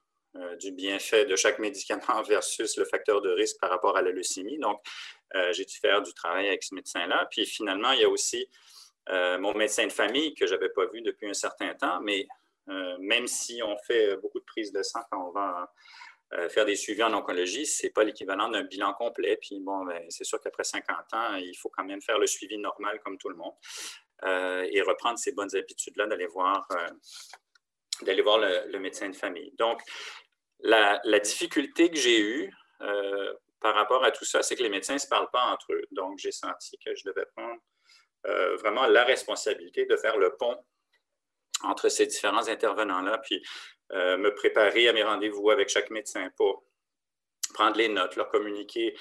du 0.60 0.72
bienfait 0.72 1.24
de 1.24 1.36
chaque 1.36 1.58
médicament 1.58 2.22
versus 2.28 2.76
le 2.76 2.84
facteur 2.84 3.20
de 3.20 3.30
risque 3.30 3.58
par 3.60 3.70
rapport 3.70 3.96
à 3.96 4.02
la 4.02 4.10
leucémie. 4.10 4.58
Donc, 4.58 4.80
j'ai 5.52 5.64
dû 5.64 5.76
faire 5.76 6.02
du 6.02 6.12
travail 6.14 6.48
avec 6.48 6.62
ce 6.62 6.74
médecin-là. 6.74 7.26
Puis 7.30 7.46
finalement, 7.46 7.92
il 7.92 8.00
y 8.00 8.04
a 8.04 8.08
aussi 8.08 8.48
euh, 9.08 9.38
mon 9.38 9.54
médecin 9.54 9.86
de 9.86 9.92
famille 9.92 10.34
que 10.34 10.46
je 10.46 10.54
n'avais 10.54 10.68
pas 10.68 10.86
vu 10.86 11.00
depuis 11.02 11.28
un 11.28 11.34
certain 11.34 11.74
temps, 11.74 12.00
mais 12.00 12.28
euh, 12.68 12.96
même 13.00 13.26
si 13.26 13.60
on 13.62 13.76
fait 13.78 14.16
beaucoup 14.16 14.38
de 14.38 14.44
prises 14.44 14.72
de 14.72 14.82
sang 14.82 15.00
quand 15.10 15.28
on 15.28 15.32
va 15.32 15.72
euh, 16.34 16.48
faire 16.48 16.64
des 16.64 16.76
suivis 16.76 17.02
en 17.02 17.12
oncologie, 17.14 17.66
ce 17.66 17.86
n'est 17.86 17.92
pas 17.92 18.04
l'équivalent 18.04 18.48
d'un 18.48 18.62
bilan 18.62 18.92
complet. 18.92 19.36
Puis 19.40 19.58
bon, 19.60 19.84
ben, 19.84 20.04
c'est 20.10 20.24
sûr 20.24 20.40
qu'après 20.40 20.62
50 20.62 21.14
ans, 21.14 21.34
il 21.36 21.56
faut 21.56 21.70
quand 21.70 21.84
même 21.84 22.02
faire 22.02 22.18
le 22.18 22.26
suivi 22.26 22.58
normal 22.58 23.00
comme 23.04 23.18
tout 23.18 23.30
le 23.30 23.36
monde 23.36 23.54
et 24.22 24.82
reprendre 24.82 25.18
ces 25.18 25.32
bonnes 25.32 25.56
habitudes-là 25.56 26.06
d'aller 26.06 26.26
voir, 26.26 26.68
d'aller 28.04 28.22
voir 28.22 28.38
le, 28.38 28.78
médecin 28.78 29.08
de 29.08 29.16
famille. 29.16 29.52
Donc, 29.58 29.80
la, 30.60 31.00
difficulté 31.20 31.90
que 31.90 31.96
j'ai 31.96 32.20
eue 32.20 32.52
par 33.60 33.74
rapport 33.74 34.04
à 34.04 34.10
tout 34.10 34.24
ça, 34.24 34.42
c'est 34.42 34.56
que 34.56 34.62
les 34.62 34.68
médecins 34.68 34.94
ne 34.94 34.98
se 34.98 35.06
parlent 35.06 35.30
pas 35.30 35.44
entre 35.44 35.72
eux. 35.72 35.84
Donc, 35.90 36.18
j'ai 36.18 36.32
senti 36.32 36.78
que 36.78 36.94
je 36.94 37.04
devais 37.04 37.26
prendre 37.36 37.60
euh, 38.26 38.56
vraiment 38.56 38.86
la 38.86 39.04
responsabilité 39.04 39.86
de 39.86 39.96
faire 39.96 40.18
le 40.18 40.36
pont 40.36 40.56
entre 41.62 41.88
ces 41.88 42.06
différents 42.06 42.48
intervenants-là, 42.48 43.18
puis 43.18 43.42
euh, 43.92 44.16
me 44.16 44.34
préparer 44.34 44.88
à 44.88 44.92
mes 44.92 45.02
rendez-vous 45.02 45.50
avec 45.50 45.68
chaque 45.68 45.90
médecin 45.90 46.30
pour 46.36 46.64
prendre 47.54 47.76
les 47.76 47.88
notes, 47.88 48.16
leur 48.16 48.28
communiquer 48.28 48.94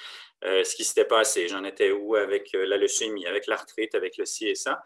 euh, 0.44 0.64
ce 0.64 0.74
qui 0.74 0.84
s'était 0.84 1.04
passé, 1.04 1.48
j'en 1.48 1.64
étais 1.64 1.90
où 1.90 2.16
avec 2.16 2.50
la 2.52 2.76
leucémie, 2.76 3.26
avec 3.26 3.46
l'arthrite, 3.46 3.94
avec 3.94 4.16
le 4.16 4.24
ci 4.24 4.48
et 4.48 4.54
ça, 4.54 4.82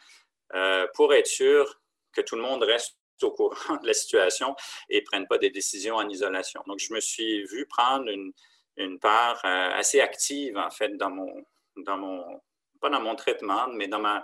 pour 0.94 1.14
être 1.14 1.26
sûr 1.26 1.80
que 2.12 2.20
tout 2.20 2.36
le 2.36 2.42
monde 2.42 2.62
reste 2.62 2.96
au 3.24 3.32
courant 3.32 3.76
de 3.82 3.86
la 3.86 3.94
situation 3.94 4.54
et 4.88 5.00
ne 5.00 5.04
prenne 5.04 5.26
pas 5.26 5.38
des 5.38 5.50
décisions 5.50 5.96
en 5.96 6.08
isolation. 6.08 6.62
Donc, 6.66 6.78
je 6.78 6.92
me 6.94 7.00
suis 7.00 7.44
vu 7.44 7.66
prendre 7.66 8.08
une, 8.08 8.32
une 8.76 8.98
part 8.98 9.44
assez 9.44 10.00
active, 10.00 10.56
en 10.56 10.70
fait, 10.70 10.96
dans 10.96 11.10
mon, 11.10 11.44
dans 11.76 11.98
mon 11.98 12.40
pas 12.84 12.90
dans 12.90 13.00
mon 13.00 13.16
traitement, 13.16 13.68
mais 13.68 13.88
dans, 13.88 13.98
ma, 13.98 14.22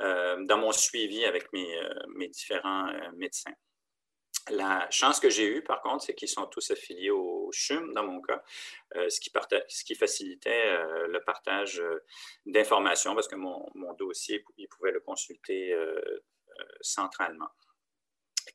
euh, 0.00 0.44
dans 0.44 0.58
mon 0.58 0.72
suivi 0.72 1.24
avec 1.24 1.50
mes, 1.54 1.78
euh, 1.78 1.94
mes 2.16 2.28
différents 2.28 2.88
euh, 2.88 3.10
médecins. 3.16 3.54
La 4.50 4.86
chance 4.90 5.20
que 5.20 5.30
j'ai 5.30 5.46
eue, 5.46 5.62
par 5.62 5.80
contre, 5.80 6.04
c'est 6.04 6.14
qu'ils 6.14 6.28
sont 6.28 6.46
tous 6.46 6.70
affiliés 6.70 7.08
au 7.10 7.50
CHUM, 7.50 7.94
dans 7.94 8.04
mon 8.04 8.20
cas, 8.20 8.42
ce, 8.94 9.18
qui 9.18 9.32
ce, 9.68 9.84
qui 9.84 9.94
facilitait 9.94 10.76
le 11.08 11.18
partage 11.24 11.82
d'informations 12.44 13.14
parce 13.14 13.26
que 13.26 13.36
mon, 13.36 13.66
mon, 13.74 13.94
dossier, 13.94 14.44
ils 14.58 14.68
pouvaient 14.68 14.92
le 14.92 15.00
consulter 15.00 15.74
centralement. 16.82 17.48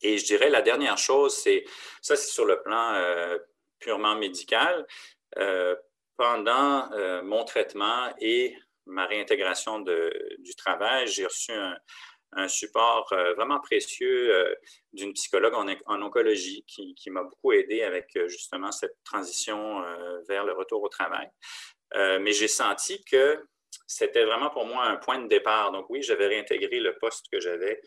Et 0.02 0.18
je 0.18 0.26
dirais 0.26 0.50
la 0.50 0.62
dernière 0.62 0.98
chose, 0.98 1.36
c'est 1.36 1.66
ça, 2.02 2.16
c'est 2.16 2.32
sur 2.32 2.46
le 2.46 2.62
plan 2.62 2.96
purement 3.80 4.16
médical. 4.16 4.86
pendant 6.18 6.90
mon 7.24 7.44
traitement 7.46 8.14
et 8.20 8.56
ma 8.90 9.06
réintégration 9.06 9.80
du 9.80 10.56
travail, 10.56 11.08
j'ai 11.08 11.26
reçu 11.26 11.52
un, 11.52 11.78
support 12.48 13.12
euh, 13.12 13.34
vraiment 13.34 13.60
précieux 13.60 14.36
euh, 14.36 14.56
d'une 14.94 15.14
psychologue 15.14 15.56
en, 15.88 16.02
oncologie 16.02 16.64
qui, 16.68 17.10
m'a 17.10 17.24
beaucoup 17.24 17.54
aidé 17.54 17.82
avec 17.82 18.16
euh, 18.16 18.28
justement 18.28 18.72
cette 18.72 18.96
transition 19.04 19.84
vers 20.28 20.46
le 20.46 20.54
retour 20.54 20.84
au 20.84 20.90
travail. 20.90 21.28
mais 21.96 22.32
j'ai 22.32 22.48
senti 22.48 23.04
que 23.04 23.44
c'était 23.88 24.26
vraiment 24.26 24.52
pour 24.52 24.66
moi 24.66 24.86
un 24.86 24.98
point 24.98 25.20
de 25.20 25.28
départ. 25.28 25.72
Donc 25.72 25.90
oui, 25.90 26.04
j'avais 26.04 26.28
réintégré 26.28 26.80
le 26.80 26.96
poste 27.00 27.26
que 27.32 27.40
j'avais 27.40 27.82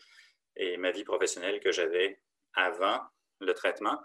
et 0.55 0.77
ma 0.77 0.91
vie 0.91 1.03
professionnelle 1.03 1.59
que 1.59 1.71
j'avais 1.71 2.19
avant 2.53 3.01
le 3.43 3.53
traitement. 3.53 4.01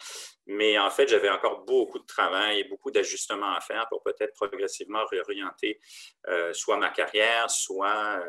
Mais 0.46 0.78
en 0.78 0.90
fait, 0.90 1.08
j'avais 1.08 1.28
encore 1.28 1.64
beaucoup 1.64 1.98
de 1.98 2.06
travail 2.06 2.60
et 2.60 2.64
beaucoup 2.64 2.90
d'ajustements 2.90 3.54
à 3.54 3.60
faire 3.60 3.86
pour 3.88 4.02
peut-être 4.02 4.34
progressivement 4.34 5.04
réorienter 5.06 5.80
euh, 6.28 6.52
soit 6.52 6.76
ma 6.76 6.90
carrière, 6.90 7.50
soit 7.50 8.20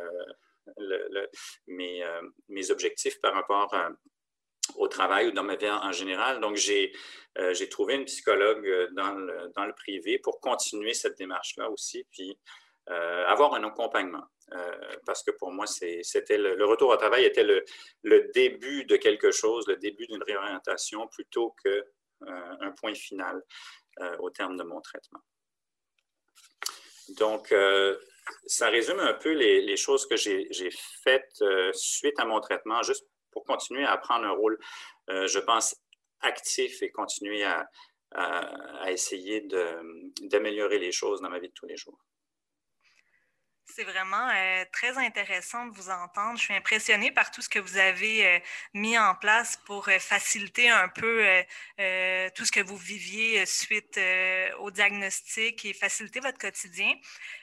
euh, 0.77 1.27
mes, 1.67 2.03
euh, 2.03 2.21
mes, 2.47 2.71
objectifs 2.71 3.19
par 3.21 3.33
rapport 3.33 3.73
au 4.75 4.87
travail 4.87 5.27
ou 5.27 5.31
dans 5.31 5.43
ma 5.43 5.55
vie 5.55 5.69
en, 5.69 5.91
général. 5.91 6.39
Donc, 6.41 6.55
j'ai 6.55 6.93
trouvé 7.69 7.95
une 7.95 8.05
psychologue 8.05 8.89
dans 8.93 9.15
dans 9.55 9.65
le, 9.65 9.73
privé 9.73 10.19
pour 10.19 10.39
continuer 10.39 10.93
cette 10.93 11.17
démarche-là 11.17 11.69
aussi, 11.71 12.05
puis 12.11 12.37
avoir 12.85 13.53
un 13.55 13.63
accompagnement. 13.63 14.25
Euh, 14.53 14.95
parce 15.05 15.23
que 15.23 15.31
pour 15.31 15.51
moi, 15.51 15.65
c'était 15.67 16.37
le, 16.37 16.65
retour 16.65 16.89
au 16.89 16.97
travail 16.97 17.25
était 17.25 17.43
le, 17.43 18.31
début 18.33 18.85
de 18.85 18.95
quelque 18.95 19.31
chose, 19.31 19.67
le 19.67 19.75
début 19.77 20.07
d'une 20.07 20.23
réorientation 20.23 21.07
plutôt 21.07 21.55
qu'un 21.63 22.27
euh, 22.27 22.71
point 22.79 22.93
final 22.95 23.41
euh, 23.99 24.17
au 24.19 24.29
terme 24.29 24.57
de 24.57 24.63
mon 24.63 24.81
traitement. 24.81 25.19
Donc, 27.17 27.53
ça 28.45 28.69
résume 28.69 28.99
un 28.99 29.13
peu 29.13 29.31
les, 29.31 29.77
choses 29.77 30.05
que 30.05 30.15
j'ai 30.15 30.69
faites 31.03 31.43
suite 31.73 32.19
à 32.19 32.25
mon 32.25 32.39
traitement, 32.39 32.83
juste 32.83 33.05
pour 33.31 33.43
continuer 33.45 33.83
à 33.83 33.97
prendre 33.97 34.25
un 34.25 34.31
rôle, 34.31 34.59
je 35.07 35.39
pense, 35.39 35.75
actif 36.21 36.83
et 36.83 36.91
continuer 36.91 37.43
à 37.43 38.91
essayer 38.91 39.47
d'améliorer 40.21 40.77
les 40.77 40.91
choses 40.91 41.19
dans 41.21 41.31
ma 41.31 41.39
vie 41.39 41.49
de 41.49 41.53
tous 41.53 41.65
les 41.65 41.77
jours. 41.77 41.99
C'est 43.75 43.83
vraiment 43.83 44.29
euh, 44.29 44.65
très 44.71 44.97
intéressant 44.97 45.67
de 45.67 45.75
vous 45.75 45.89
entendre. 45.89 46.37
Je 46.37 46.43
suis 46.43 46.53
impressionnée 46.53 47.11
par 47.11 47.29
tout 47.29 47.41
ce 47.41 47.49
que 47.49 47.59
vous 47.59 47.77
avez 47.77 48.25
euh, 48.25 48.39
mis 48.73 48.97
en 48.97 49.13
place 49.15 49.57
pour 49.65 49.87
euh, 49.89 49.99
faciliter 49.99 50.69
un 50.69 50.87
peu 50.89 51.23
tout 52.35 52.45
ce 52.45 52.51
que 52.51 52.61
vous 52.61 52.77
viviez 52.77 53.45
suite 53.45 53.99
au 54.59 54.71
diagnostic 54.71 55.65
et 55.65 55.73
faciliter 55.73 56.19
votre 56.19 56.37
quotidien. 56.37 56.93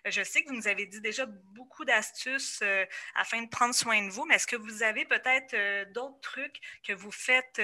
Je 0.05 0.23
sais 0.23 0.43
que 0.43 0.49
vous 0.49 0.57
nous 0.57 0.69
avez 0.69 0.87
dit 0.87 1.01
déjà 1.01 1.27
beaucoup 1.27 1.85
d'astuces 1.85 2.63
afin 3.15 3.43
de 3.43 3.49
prendre 3.49 3.75
soin 3.75 4.03
de 4.03 4.11
vous, 4.11 4.25
mais 4.27 4.37
est-ce 4.37 4.47
que 4.47 4.57
vous 4.57 4.83
avez 4.83 5.05
peut-être 5.05 5.93
d'autres 5.93 6.21
trucs 6.21 6.61
que 6.87 6.93
vous 6.93 7.13
faites 7.13 7.61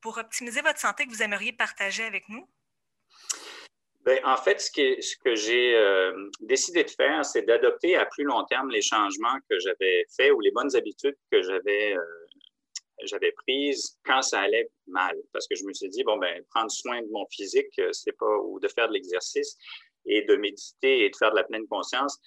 pour 0.00 0.18
optimiser 0.18 0.60
votre 0.60 0.78
santé 0.78 1.06
que 1.06 1.10
vous 1.10 1.22
aimeriez 1.22 1.52
partager 1.52 2.04
avec 2.04 2.28
nous? 2.28 2.48
Bien, 4.04 4.18
en 4.24 4.36
fait, 4.36 4.60
ce, 4.60 4.70
que 4.72 5.34
j'ai 5.36 5.76
euh, 5.76 6.12
décidé 6.40 6.82
de 6.82 6.90
faire, 6.90 7.24
c'est 7.24 7.42
d'adopter 7.42 7.94
à 7.94 8.06
plus 8.06 8.24
long 8.24 8.44
terme 8.44 8.70
les 8.70 8.82
changements 8.82 9.38
que 9.48 9.58
j'avais 9.60 10.04
faits 10.16 10.32
ou 10.32 10.40
les 10.40 10.50
bonnes 10.50 10.74
habitudes 10.74 11.16
que 11.30 11.40
j'avais 11.42 11.94
euh, 11.96 12.00
j'avais 13.04 13.32
prises 13.32 13.98
quand 14.04 14.22
ça 14.22 14.40
allait 14.40 14.70
mal. 14.86 15.16
Parce 15.32 15.46
que 15.46 15.54
je 15.54 15.64
me 15.64 15.72
suis 15.72 15.88
dit, 15.88 16.04
bon, 16.04 16.16
ben, 16.18 16.42
prendre 16.50 16.70
soin 16.70 17.00
de 17.00 17.08
mon 17.10 17.26
physique, 17.30 17.78
euh, 17.78 17.90
c'est 17.92 18.16
pas, 18.18 18.36
ou 18.44 18.60
de 18.60 18.68
faire 18.68 18.88
de 18.88 18.94
l'exercice 18.94 19.56
et 20.04 20.22
de 20.22 20.34
méditer 20.36 21.04
et 21.04 21.10
de 21.10 21.16
faire 21.16 21.30
de 21.30 21.36
la 21.36 21.44
pleine 21.44 21.66
conscience, 21.68 22.18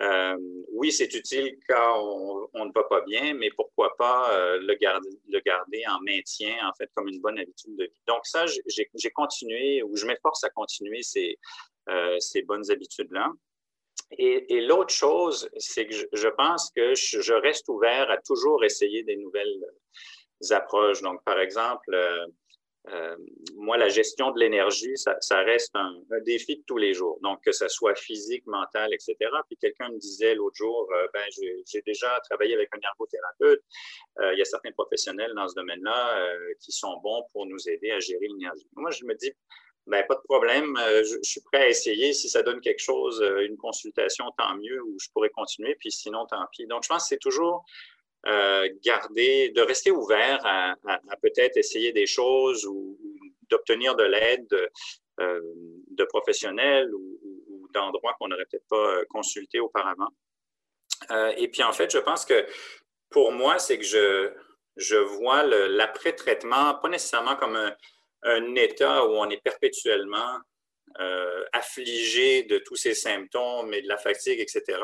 euh, 0.00 0.36
oui, 0.72 0.90
c'est 0.90 1.12
utile 1.14 1.56
quand 1.68 2.48
on, 2.52 2.64
ne 2.64 2.72
va 2.74 2.82
pas 2.84 3.02
bien, 3.02 3.34
mais 3.34 3.50
pourquoi 3.56 3.94
pas 3.96 4.32
euh, 4.32 4.58
le, 4.60 4.74
garder, 4.74 5.84
en 5.86 6.00
maintien, 6.00 6.56
en 6.68 6.74
fait, 6.74 6.90
comme 6.94 7.08
une 7.08 7.20
bonne 7.20 7.38
habitude 7.38 7.76
de 7.76 7.84
vie. 7.84 8.02
Donc 8.06 8.26
ça, 8.26 8.44
j'ai 8.46 9.10
continué, 9.10 9.82
ou 9.82 9.96
je 9.96 10.06
m'efforce 10.06 10.42
à 10.42 10.50
continuer 10.50 11.02
ces, 11.02 11.38
euh, 11.88 12.18
ces 12.18 12.42
bonnes 12.42 12.68
habitudes-là. 12.70 13.30
Et, 14.18 14.60
l'autre 14.60 14.92
chose, 14.92 15.48
c'est 15.56 15.86
que 15.86 15.94
je, 16.12 16.28
pense 16.28 16.70
que 16.74 16.94
je, 16.94 17.32
reste 17.32 17.68
ouvert 17.68 18.10
à 18.10 18.18
toujours 18.18 18.64
essayer 18.64 19.02
des 19.04 19.16
nouvelles 19.16 19.64
approches. 20.50 21.02
Donc, 21.02 21.22
par 21.24 21.40
exemple, 21.40 21.96
euh, 22.92 23.16
moi, 23.56 23.78
la 23.78 23.88
gestion 23.88 24.30
de 24.30 24.40
l'énergie, 24.40 24.92
ça, 24.96 25.42
reste 25.42 25.74
un, 25.74 25.94
défi 26.26 26.56
de 26.56 26.62
tous 26.66 26.76
les 26.76 26.92
jours. 26.92 27.18
Donc, 27.22 27.42
que 27.42 27.52
ce 27.52 27.68
soit 27.68 27.94
physique, 27.94 28.46
mental, 28.46 28.92
etc. 28.92 29.16
Puis 29.46 29.56
quelqu'un 29.56 29.88
me 29.88 29.98
disait 29.98 30.34
l'autre 30.34 30.56
jour, 30.56 30.88
euh, 30.92 31.06
ben, 31.12 31.24
j'ai 31.66 31.82
déjà 31.82 32.20
travaillé 32.28 32.54
avec 32.54 32.68
un 32.74 32.80
ergothérapeute. 32.82 33.62
Euh, 34.20 34.32
il 34.34 34.38
y 34.38 34.42
a 34.42 34.44
certains 34.44 34.72
professionnels 34.72 35.32
dans 35.34 35.48
ce 35.48 35.54
domaine-là 35.54 36.28
qui 36.60 36.72
sont 36.72 36.96
bons 37.02 37.24
pour 37.32 37.46
nous 37.46 37.68
aider 37.68 37.90
à 37.90 38.00
gérer 38.00 38.26
l'énergie. 38.28 38.66
Moi, 38.76 38.90
je 38.90 39.04
me 39.04 39.14
dis, 39.14 39.32
ben, 39.86 40.04
pas 40.06 40.14
de 40.14 40.22
problème, 40.24 40.76
je, 40.78 41.18
suis 41.22 41.40
prêt 41.40 41.62
à 41.62 41.68
essayer. 41.68 42.12
Si 42.12 42.28
ça 42.28 42.42
donne 42.42 42.60
quelque 42.60 42.82
chose, 42.82 43.22
une 43.40 43.56
consultation, 43.56 44.26
tant 44.36 44.56
mieux, 44.56 44.82
ou 44.82 44.96
je 45.00 45.08
pourrais 45.12 45.30
continuer, 45.30 45.74
puis 45.78 45.90
sinon, 45.90 46.26
tant 46.26 46.44
pis. 46.52 46.66
Donc, 46.66 46.84
je 46.84 46.88
pense 46.88 47.04
que 47.04 47.08
c'est 47.08 47.18
toujours 47.18 47.64
euh, 48.26 48.68
garder, 48.82 49.50
de 49.50 49.60
rester 49.60 49.90
ouvert 49.90 50.40
à, 50.44 50.76
peut-être 51.20 51.58
essayer 51.58 51.92
des 51.92 52.06
choses 52.06 52.64
ou, 52.64 52.98
d'obtenir 53.50 53.94
de 53.96 54.04
l'aide 54.04 54.70
euh, 55.20 55.40
de 55.90 56.04
professionnels 56.04 56.90
ou, 56.94 57.68
d'endroits 57.74 58.14
qu'on 58.18 58.28
n'aurait 58.28 58.46
peut-être 58.46 58.68
pas 58.68 58.76
euh, 58.76 59.04
consultés 59.10 59.58
auparavant. 59.58 60.08
et 61.36 61.48
puis, 61.48 61.62
en 61.64 61.72
fait, 61.72 61.90
je 61.90 61.98
pense 61.98 62.24
que 62.24 62.46
pour 63.10 63.32
moi, 63.32 63.58
c'est 63.58 63.78
que 63.78 63.84
je, 63.84 64.32
je 64.76 64.96
vois 64.96 65.42
l'après-traitement 65.42 66.74
pas 66.76 66.88
nécessairement 66.88 67.36
comme 67.36 67.56
un, 67.56 67.74
un, 68.22 68.54
état 68.54 69.04
où 69.04 69.10
on 69.10 69.28
est 69.28 69.42
perpétuellement 69.42 70.38
affligé 71.52 72.44
de 72.44 72.58
tous 72.58 72.76
ces 72.76 72.94
symptômes 72.94 73.74
et 73.74 73.82
de 73.82 73.88
la 73.88 73.98
fatigue, 73.98 74.38
etc 74.38 74.78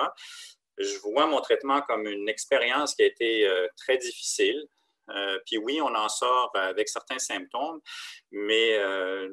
je 0.81 0.99
vois 1.01 1.27
mon 1.27 1.41
traitement 1.41 1.83
comme 1.83 2.07
une 2.07 2.29
expérience 2.29 2.95
qui 2.95 3.03
a 3.03 3.07
été 3.07 3.47
euh, 3.47 3.69
très 3.77 3.99
difficile. 3.99 4.67
Euh, 5.11 5.39
puis 5.45 5.59
oui, 5.59 5.81
on 5.81 5.95
en 5.95 6.09
sort 6.09 6.51
avec 6.55 6.89
certains 6.89 7.19
symptômes, 7.19 7.81
mais 8.31 8.79
euh, 8.79 9.29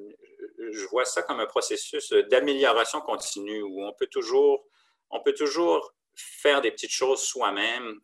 je 0.72 0.86
vois 0.88 1.06
ça 1.06 1.22
comme 1.22 1.40
un 1.40 1.46
processus 1.46 2.12
d'amélioration 2.32 3.00
continue 3.02 3.62
où 3.62 3.84
on 3.84 3.94
peut 3.94 4.08
toujours, 4.08 4.66
on 5.12 5.22
peut 5.22 5.34
toujours 5.34 5.94
faire 6.16 6.62
des 6.62 6.72
petites 6.72 6.92
choses 6.92 7.22
soi-même 7.22 8.00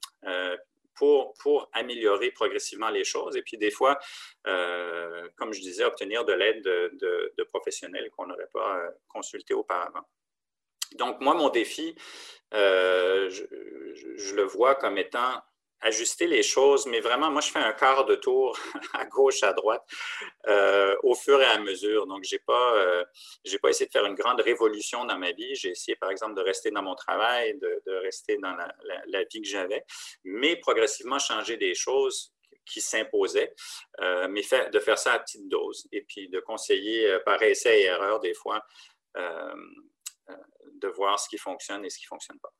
pour, 0.95 1.33
pour 1.39 1.67
améliorer 1.73 2.29
progressivement 2.29 2.89
les 2.89 3.03
choses. 3.03 3.35
Et 3.35 3.41
puis 3.41 3.57
des 3.57 3.71
fois, 3.71 3.97
comme 4.43 5.51
je 5.51 5.61
disais, 5.61 5.83
obtenir 5.83 6.25
de 6.25 6.33
l'aide 6.33 6.63
de, 6.63 7.33
de, 7.35 7.43
professionnels 7.45 8.11
qu'on 8.11 8.27
n'aurait 8.27 8.49
pas 8.53 8.83
consultés 9.07 9.55
auparavant. 9.55 10.05
Donc, 10.95 11.19
moi, 11.21 11.33
mon 11.33 11.49
défi, 11.49 11.95
euh, 12.53 13.29
je, 13.29 14.35
le 14.35 14.43
vois 14.43 14.75
comme 14.75 14.97
étant 14.97 15.41
ajuster 15.81 16.27
les 16.27 16.43
choses, 16.43 16.85
mais 16.85 17.01
vraiment, 17.01 17.29
moi, 17.29 17.41
je 17.41 17.51
fais 17.51 17.59
un 17.59 17.73
quart 17.73 18.05
de 18.05 18.15
tour 18.15 18.57
à 18.93 19.05
gauche, 19.05 19.43
à 19.43 19.51
droite, 19.53 19.83
euh, 20.47 20.95
au 21.03 21.13
fur 21.13 21.41
et 21.41 21.45
à 21.45 21.57
mesure. 21.59 22.07
Donc, 22.07 22.23
je 22.23 22.35
n'ai 22.35 22.39
pas, 22.39 22.75
euh, 22.77 23.03
pas 23.61 23.69
essayé 23.69 23.87
de 23.87 23.91
faire 23.91 24.05
une 24.05 24.15
grande 24.15 24.39
révolution 24.39 25.03
dans 25.05 25.17
ma 25.17 25.31
vie. 25.31 25.55
J'ai 25.55 25.69
essayé, 25.69 25.95
par 25.97 26.09
exemple, 26.09 26.35
de 26.35 26.41
rester 26.41 26.71
dans 26.71 26.83
mon 26.83 26.95
travail, 26.95 27.57
de, 27.59 27.93
rester 28.03 28.37
dans 28.37 28.55
la, 29.07 29.23
vie 29.23 29.41
que 29.41 29.47
j'avais, 29.47 29.83
mais 30.23 30.55
progressivement 30.55 31.19
changer 31.19 31.57
des 31.57 31.73
choses 31.73 32.33
qui 32.65 32.79
s'imposaient, 32.79 33.53
mais 34.29 34.41
de 34.71 34.79
faire 34.79 34.97
ça 34.97 35.13
à 35.13 35.19
petite 35.19 35.49
dose 35.49 35.85
et 35.91 36.01
puis 36.01 36.29
de 36.29 36.39
conseiller 36.39 37.17
par 37.25 37.41
essai 37.41 37.81
et 37.81 37.85
erreur 37.85 38.21
des 38.21 38.33
fois 38.33 38.63
de 40.27 40.87
voir 40.87 41.19
ce 41.19 41.29
qui 41.29 41.37
fonctionne 41.37 41.83
et 41.85 41.89
ce 41.89 41.97
qui 41.97 42.05
ne 42.05 42.09
fonctionne 42.09 42.39
pas. 42.39 42.53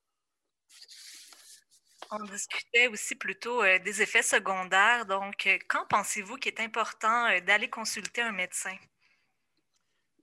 On 2.10 2.24
discutait 2.24 2.88
aussi 2.88 3.14
plutôt 3.14 3.62
euh, 3.62 3.78
des 3.78 4.02
effets 4.02 4.22
secondaires. 4.22 5.06
Donc, 5.06 5.46
euh, 5.46 5.58
quand 5.68 5.84
pensez-vous 5.88 6.36
qu'il 6.36 6.52
est 6.52 6.60
important 6.60 7.26
euh, 7.26 7.40
d'aller 7.40 7.68
consulter 7.68 8.20
un 8.20 8.32
médecin? 8.32 8.76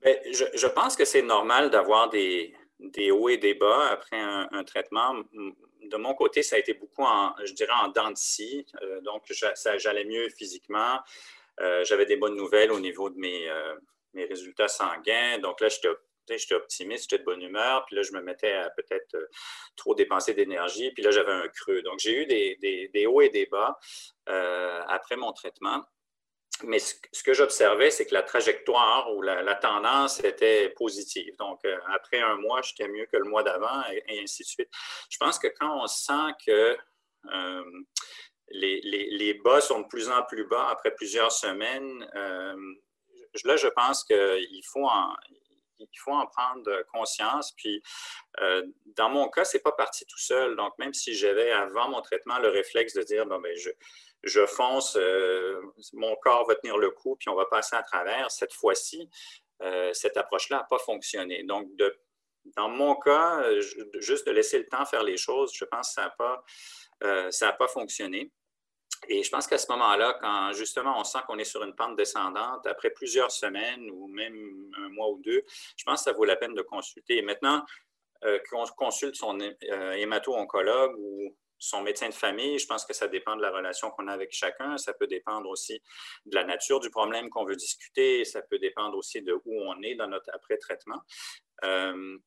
Bien, 0.02 0.16
je, 0.32 0.68
pense 0.68 0.96
que 0.96 1.06
c'est 1.06 1.22
normal 1.22 1.70
d'avoir 1.70 2.10
des, 2.10 2.54
hauts 3.12 3.30
et 3.30 3.38
des 3.38 3.54
bas 3.54 3.90
après 3.92 4.20
un, 4.20 4.64
traitement. 4.64 5.16
De 5.84 5.98
mon 5.98 6.16
côté, 6.16 6.42
ça 6.42 6.56
a 6.56 6.60
été 6.60 6.74
beaucoup, 6.74 7.04
en, 7.04 7.36
je 7.44 7.54
dirais, 7.54 7.74
en 7.74 7.90
dents 7.90 8.10
de 8.10 8.18
scie. 8.18 8.66
donc, 9.04 9.32
j'allais 9.78 10.06
mieux 10.06 10.28
physiquement. 10.30 11.00
J'avais 11.84 12.08
des 12.08 12.16
bonnes 12.16 12.36
nouvelles 12.36 12.72
au 12.72 12.80
niveau 12.80 13.12
de 13.12 13.20
mes, 13.20 13.48
mes 14.14 14.26
résultats 14.26 14.68
sanguins. 14.68 15.38
Donc 15.38 15.62
là, 15.62 15.70
j'étais 15.70 15.90
j'étais 16.38 16.56
optimiste, 16.56 17.10
j'étais 17.10 17.20
de 17.20 17.26
bonne 17.26 17.42
humeur, 17.42 17.86
puis 17.86 17.96
là, 17.96 18.04
je 18.04 18.12
me 18.12 18.22
mettais 18.22 18.54
à 18.54 18.70
peut-être 18.72 19.16
euh, 19.16 19.28
trop 19.76 19.96
dépenser 19.96 20.34
d'énergie, 20.34 20.92
puis 20.92 21.04
là, 21.04 21.12
j'avais 21.12 21.32
un 21.32 21.48
creux. 21.48 21.82
Donc, 21.82 22.00
j'ai 22.00 22.24
eu 22.24 22.26
des, 22.26 23.06
hauts 23.06 23.22
et 23.22 23.30
des 23.30 23.46
bas 23.46 23.78
euh, 24.30 24.82
après 24.88 25.16
mon 25.16 25.32
traitement. 25.34 25.84
Mais 26.64 26.80
ce, 26.80 27.24
que 27.24 27.34
j'observais, 27.34 27.90
c'est 27.90 28.06
que 28.06 28.14
la 28.14 28.22
trajectoire 28.22 29.12
ou 29.16 29.22
la, 29.22 29.56
tendance 29.56 30.24
était 30.24 30.70
positive. 30.70 31.36
Donc, 31.38 31.60
euh, 31.66 31.78
après 31.88 32.20
un 32.20 32.36
mois, 32.36 32.62
j'étais 32.62 32.88
mieux 32.88 33.06
que 33.06 33.18
le 33.18 33.24
mois 33.24 33.42
d'avant 33.42 33.82
et, 33.92 34.22
ainsi 34.22 34.44
de 34.44 34.48
suite. 34.48 34.70
Je 35.10 35.18
pense 35.18 35.40
que 35.40 35.48
quand 35.48 35.82
on 35.82 35.88
sent 35.88 36.34
que 36.46 36.78
les, 38.50 39.34
bas 39.44 39.62
sont 39.62 39.82
de 39.82 39.88
plus 39.88 40.10
en 40.10 40.22
plus 40.24 40.46
bas 40.46 40.68
après 40.70 40.94
plusieurs 40.94 41.32
semaines, 41.32 42.08
là, 43.46 43.56
je 43.56 43.68
pense 43.68 44.04
qu'il 44.04 44.64
faut 44.66 44.86
en, 44.86 45.16
il 45.92 46.00
faut 46.00 46.14
en 46.14 46.28
prendre 46.28 46.84
conscience. 46.94 47.52
Puis, 47.54 47.82
euh, 48.42 48.66
dans 48.98 49.10
mon 49.10 49.30
cas, 49.30 49.46
ce 49.46 49.58
n'est 49.58 49.62
pas 49.62 49.72
parti 49.72 50.06
tout 50.06 50.20
seul. 50.20 50.56
Donc, 50.56 50.78
même 50.78 50.94
si 50.94 51.14
j'avais 51.14 51.52
avant 51.52 51.90
mon 51.90 52.02
traitement 52.02 52.40
le 52.40 52.50
réflexe 52.50 52.94
de 52.94 53.04
dire, 53.04 53.26
bon, 53.26 53.40
ben, 53.40 53.56
je, 53.56 53.70
je 54.24 54.46
fonce, 54.46 54.96
euh, 54.98 55.62
mon 55.94 56.16
corps 56.18 56.48
va 56.48 56.56
tenir 56.56 56.78
le 56.78 56.92
coup, 56.92 57.16
puis 57.16 57.30
on 57.30 57.36
va 57.36 57.46
passer 57.46 57.76
à 57.76 57.84
travers, 57.84 58.30
cette 58.32 58.54
fois-ci, 58.54 59.10
euh, 59.62 59.94
cette 59.94 60.18
approche-là 60.18 60.58
n'a 60.58 60.64
pas 60.64 60.80
fonctionné. 60.80 61.44
Donc, 61.44 61.70
dans 62.58 62.70
mon 62.70 62.96
cas, 62.96 63.44
juste 64.00 64.26
de 64.26 64.32
laisser 64.32 64.58
le 64.58 64.68
temps 64.68 64.86
faire 64.86 65.04
les 65.04 65.18
choses, 65.18 65.52
je 65.54 65.66
pense 65.66 65.90
que 65.90 65.94
ça 65.94 66.02
n'a 66.04 66.10
pas, 66.10 67.32
ça 67.32 67.52
pas 67.54 67.68
fonctionné. 67.68 68.32
Et 69.08 69.24
je 69.24 69.30
pense 69.30 69.48
qu'à 69.48 69.58
ce 69.58 69.72
moment-là, 69.72 70.18
quand 70.22 70.54
justement 70.54 71.00
on 71.00 71.04
sent 71.04 71.20
qu'on 71.28 71.38
est 71.38 71.46
sur 71.46 71.64
une 71.64 71.76
pente 71.76 71.96
descendante, 71.96 72.66
après 72.68 72.92
plusieurs 72.92 73.32
semaines 73.32 73.90
ou 73.90 74.08
même 74.08 74.72
un 74.78 74.90
mois 74.90 75.10
ou 75.10 75.20
deux, 75.20 75.44
je 75.76 75.84
pense 75.84 76.02
que 76.02 76.12
ça 76.12 76.14
vaut 76.14 76.26
la 76.26 76.36
peine 76.36 76.54
de 76.54 76.62
consulter. 76.62 77.18
Et 77.18 77.22
maintenant, 77.22 77.66
euh, 78.24 78.40
qu'on 78.50 78.66
consulte 78.78 79.16
son 79.16 79.40
euh, 79.40 79.92
hémato-oncologue 79.94 80.96
ou 81.00 81.36
son 81.58 81.82
médecin 81.82 82.10
de 82.10 82.14
famille, 82.14 82.60
je 82.60 82.68
pense 82.68 82.86
que 82.86 82.94
ça 82.94 83.08
dépend 83.08 83.36
de 83.36 83.42
la 83.42 83.52
relation 83.52 83.90
qu'on 83.92 84.08
a 84.08 84.14
avec 84.14 84.32
chacun. 84.32 84.78
Ça 84.78 84.94
peut 84.94 85.08
dépendre 85.08 85.50
aussi 85.50 85.82
de 86.26 86.36
la 86.36 86.44
nature 86.44 86.80
du 86.80 86.90
problème 86.90 87.30
qu'on 87.30 87.46
veut 87.46 87.56
discuter. 87.56 88.24
Ça 88.26 88.42
peut 88.44 88.60
dépendre 88.60 88.98
aussi 88.98 89.22
de 89.22 89.34
où 89.34 89.62
on 89.62 89.82
est 89.82 89.96
dans 89.96 90.08
notre 90.08 90.30
après-traitement. 90.34 91.02
Euh, 91.64 92.18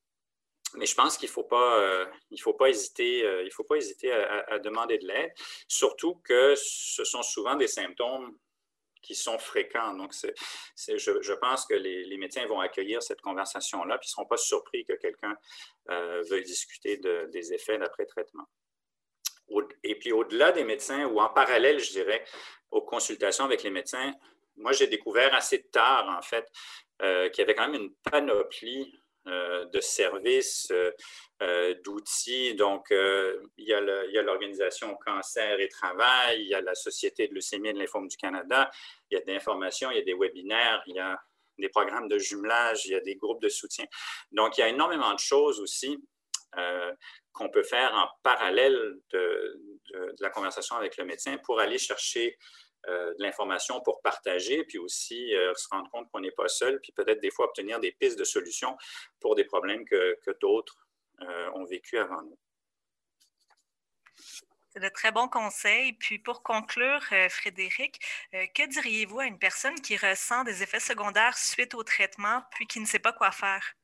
mais 0.77 0.87
je 0.87 0.95
pense 0.95 1.17
qu'il 1.17 1.29
ne 1.29 1.33
faut, 1.33 1.45
pas, 1.45 1.81
euh, 1.81 2.07
faut 2.41 2.55
pas 2.55 2.69
hésiter, 2.69 3.25
euh, 3.25 3.43
il 3.45 3.53
faut 3.53 3.65
pas 3.65 3.77
hésiter 3.77 4.13
à, 4.13 4.59
demander 4.59 4.99
de 4.99 5.07
l'aide, 5.07 5.33
surtout 5.69 6.17
que 6.25 6.55
ce 6.57 7.05
sont 7.05 7.23
souvent 7.23 7.55
des 7.55 7.69
symptômes 7.69 8.37
qui 9.03 9.15
sont 9.15 9.39
fréquents. 9.39 9.95
Donc, 9.95 10.13
je, 10.15 11.33
pense 11.35 11.67
que 11.67 11.75
les, 11.75 12.17
médecins 12.17 12.47
vont 12.47 12.61
accueillir 12.61 13.03
cette 13.03 13.21
conversation-là, 13.21 13.99
puis 13.99 14.09
ils 14.09 14.13
ne 14.13 14.15
seront 14.15 14.27
pas 14.27 14.37
surpris 14.37 14.85
que 14.85 14.95
quelqu'un 14.95 15.37
euh, 15.91 16.23
veuille 16.29 16.45
discuter 16.45 16.97
des 16.97 17.53
effets 17.53 17.79
d'après-traitement. 17.79 18.45
Et 19.83 19.99
puis, 19.99 20.13
au-delà 20.13 20.53
des 20.53 20.65
médecins, 20.65 21.05
ou 21.07 21.21
en 21.21 21.29
parallèle, 21.29 21.79
je 21.79 21.91
dirais, 21.91 22.25
aux 22.71 22.81
consultations 22.81 23.45
avec 23.45 23.63
les 23.63 23.71
médecins, 23.71 24.13
moi, 24.57 24.73
j'ai 24.73 24.87
découvert 24.87 25.35
assez 25.35 25.65
tard, 25.65 26.09
en 26.17 26.23
fait, 26.23 26.51
qu'il 26.99 27.39
y 27.39 27.43
avait 27.43 27.55
quand 27.55 27.69
même 27.69 27.83
une 27.83 27.95
panoplie 28.11 29.04
de 29.27 29.81
services, 29.81 30.69
euh, 30.71 30.91
euh, 31.43 31.75
d'outils. 31.85 32.55
Donc, 32.55 32.87
il 32.91 33.65
y 33.67 33.73
a 33.73 34.23
l'Organisation 34.23 34.97
Cancer 35.05 35.61
et 35.61 35.69
Travail, 35.69 36.43
il 36.43 36.49
y 36.49 36.55
a 36.55 36.61
la 36.61 36.75
Société 36.75 37.29
de 37.29 37.35
leucémie 37.35 37.69
et 37.69 37.73
de 37.73 37.79
lymphome 37.79 38.09
du 38.09 38.17
Canada, 38.17 38.71
il 39.11 39.19
y 39.19 39.21
a 39.21 39.25
des 39.25 39.35
informations, 39.35 39.91
il 39.91 39.99
y 39.99 40.01
a 40.01 40.05
des 40.05 40.15
webinaires, 40.15 40.83
il 40.87 40.97
y 40.97 41.01
a 41.01 41.19
des 41.59 41.69
programmes 41.69 42.09
de 42.09 42.19
jumelage, 42.19 42.87
il 42.87 42.93
y 42.93 42.97
a 42.97 43.01
des 43.01 43.17
groupes 43.17 43.43
de 43.43 43.49
soutien. 43.49 43.87
Donc, 44.33 44.59
il 44.59 44.61
y 44.61 44.65
a 44.65 44.69
énormément 44.69 45.13
de 45.13 45.19
choses 45.19 45.61
aussi 45.61 45.99
qu'on 47.33 47.51
peut 47.51 47.65
faire 47.65 47.93
en 47.95 48.09
parallèle 48.23 49.01
de, 49.11 49.61
la 50.21 50.31
conversation 50.31 50.77
avec 50.77 50.97
le 50.97 51.05
médecin 51.05 51.37
pour 51.39 51.59
aller 51.59 51.79
chercher 51.79 52.29
euh, 52.29 52.39
de 52.89 53.23
l'information 53.23 53.81
pour 53.81 54.01
partager, 54.03 54.65
puis 54.65 54.79
aussi 54.79 55.35
euh, 55.35 55.55
se 55.55 55.69
rendre 55.69 55.91
compte 55.91 56.11
qu'on 56.11 56.21
n'est 56.21 56.31
pas 56.33 56.49
seul, 56.49 56.81
puis 56.81 56.93
peut-être 56.93 57.21
des 57.21 57.31
fois 57.31 57.47
obtenir 57.47 57.81
des 57.81 57.93
pistes 57.93 58.19
de 58.19 58.25
solutions 58.25 58.77
pour 59.21 59.35
des 59.35 59.45
problèmes 59.45 59.85
que, 59.85 60.19
d'autres 60.41 60.77
euh, 61.21 61.51
ont 61.55 61.65
vécu 61.65 61.99
avant 61.99 62.23
nous. 62.23 62.39
C'est 64.71 64.81
de 64.81 64.89
très 64.89 65.13
bons 65.13 65.29
conseils. 65.29 65.93
Puis 65.93 66.19
pour 66.19 66.43
conclure, 66.43 67.01
Frédéric, 67.31 68.01
que 68.33 68.67
diriez-vous 68.67 69.21
à 69.21 69.27
une 69.27 69.39
personne 69.39 69.81
qui 69.81 69.97
ressent 69.97 70.43
des 70.43 70.65
effets 70.65 70.81
secondaires 70.81 71.39
suite 71.39 71.75
au 71.75 71.85
traitement, 71.85 72.43
puis 72.51 72.67
qui 72.67 72.81
ne 72.81 72.87
sait 72.87 72.99
pas 72.99 73.13
quoi 73.13 73.31
faire? 73.31 73.77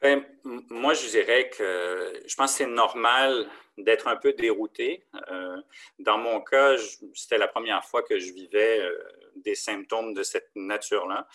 Ben, 0.00 0.24
moi, 0.44 0.92
je 0.94 1.08
dirais 1.08 1.48
que 1.48 2.22
je 2.26 2.36
pense 2.36 2.52
que 2.52 2.58
c'est 2.58 2.66
normal 2.66 3.48
d'être 3.78 4.08
un 4.08 4.16
peu 4.16 4.32
dérouté. 4.32 5.04
Euh, 5.30 5.60
dans 5.98 6.18
mon 6.18 6.40
cas, 6.40 6.76
c'était 7.14 7.38
la 7.38 7.48
première 7.48 7.84
fois 7.84 8.02
que 8.02 8.18
je 8.18 8.32
vivais 8.32 8.80
euh, 8.80 8.92
des 9.36 9.54
symptômes 9.54 10.14
de 10.14 10.22
cette 10.22 10.50
nature-là. 10.54 11.26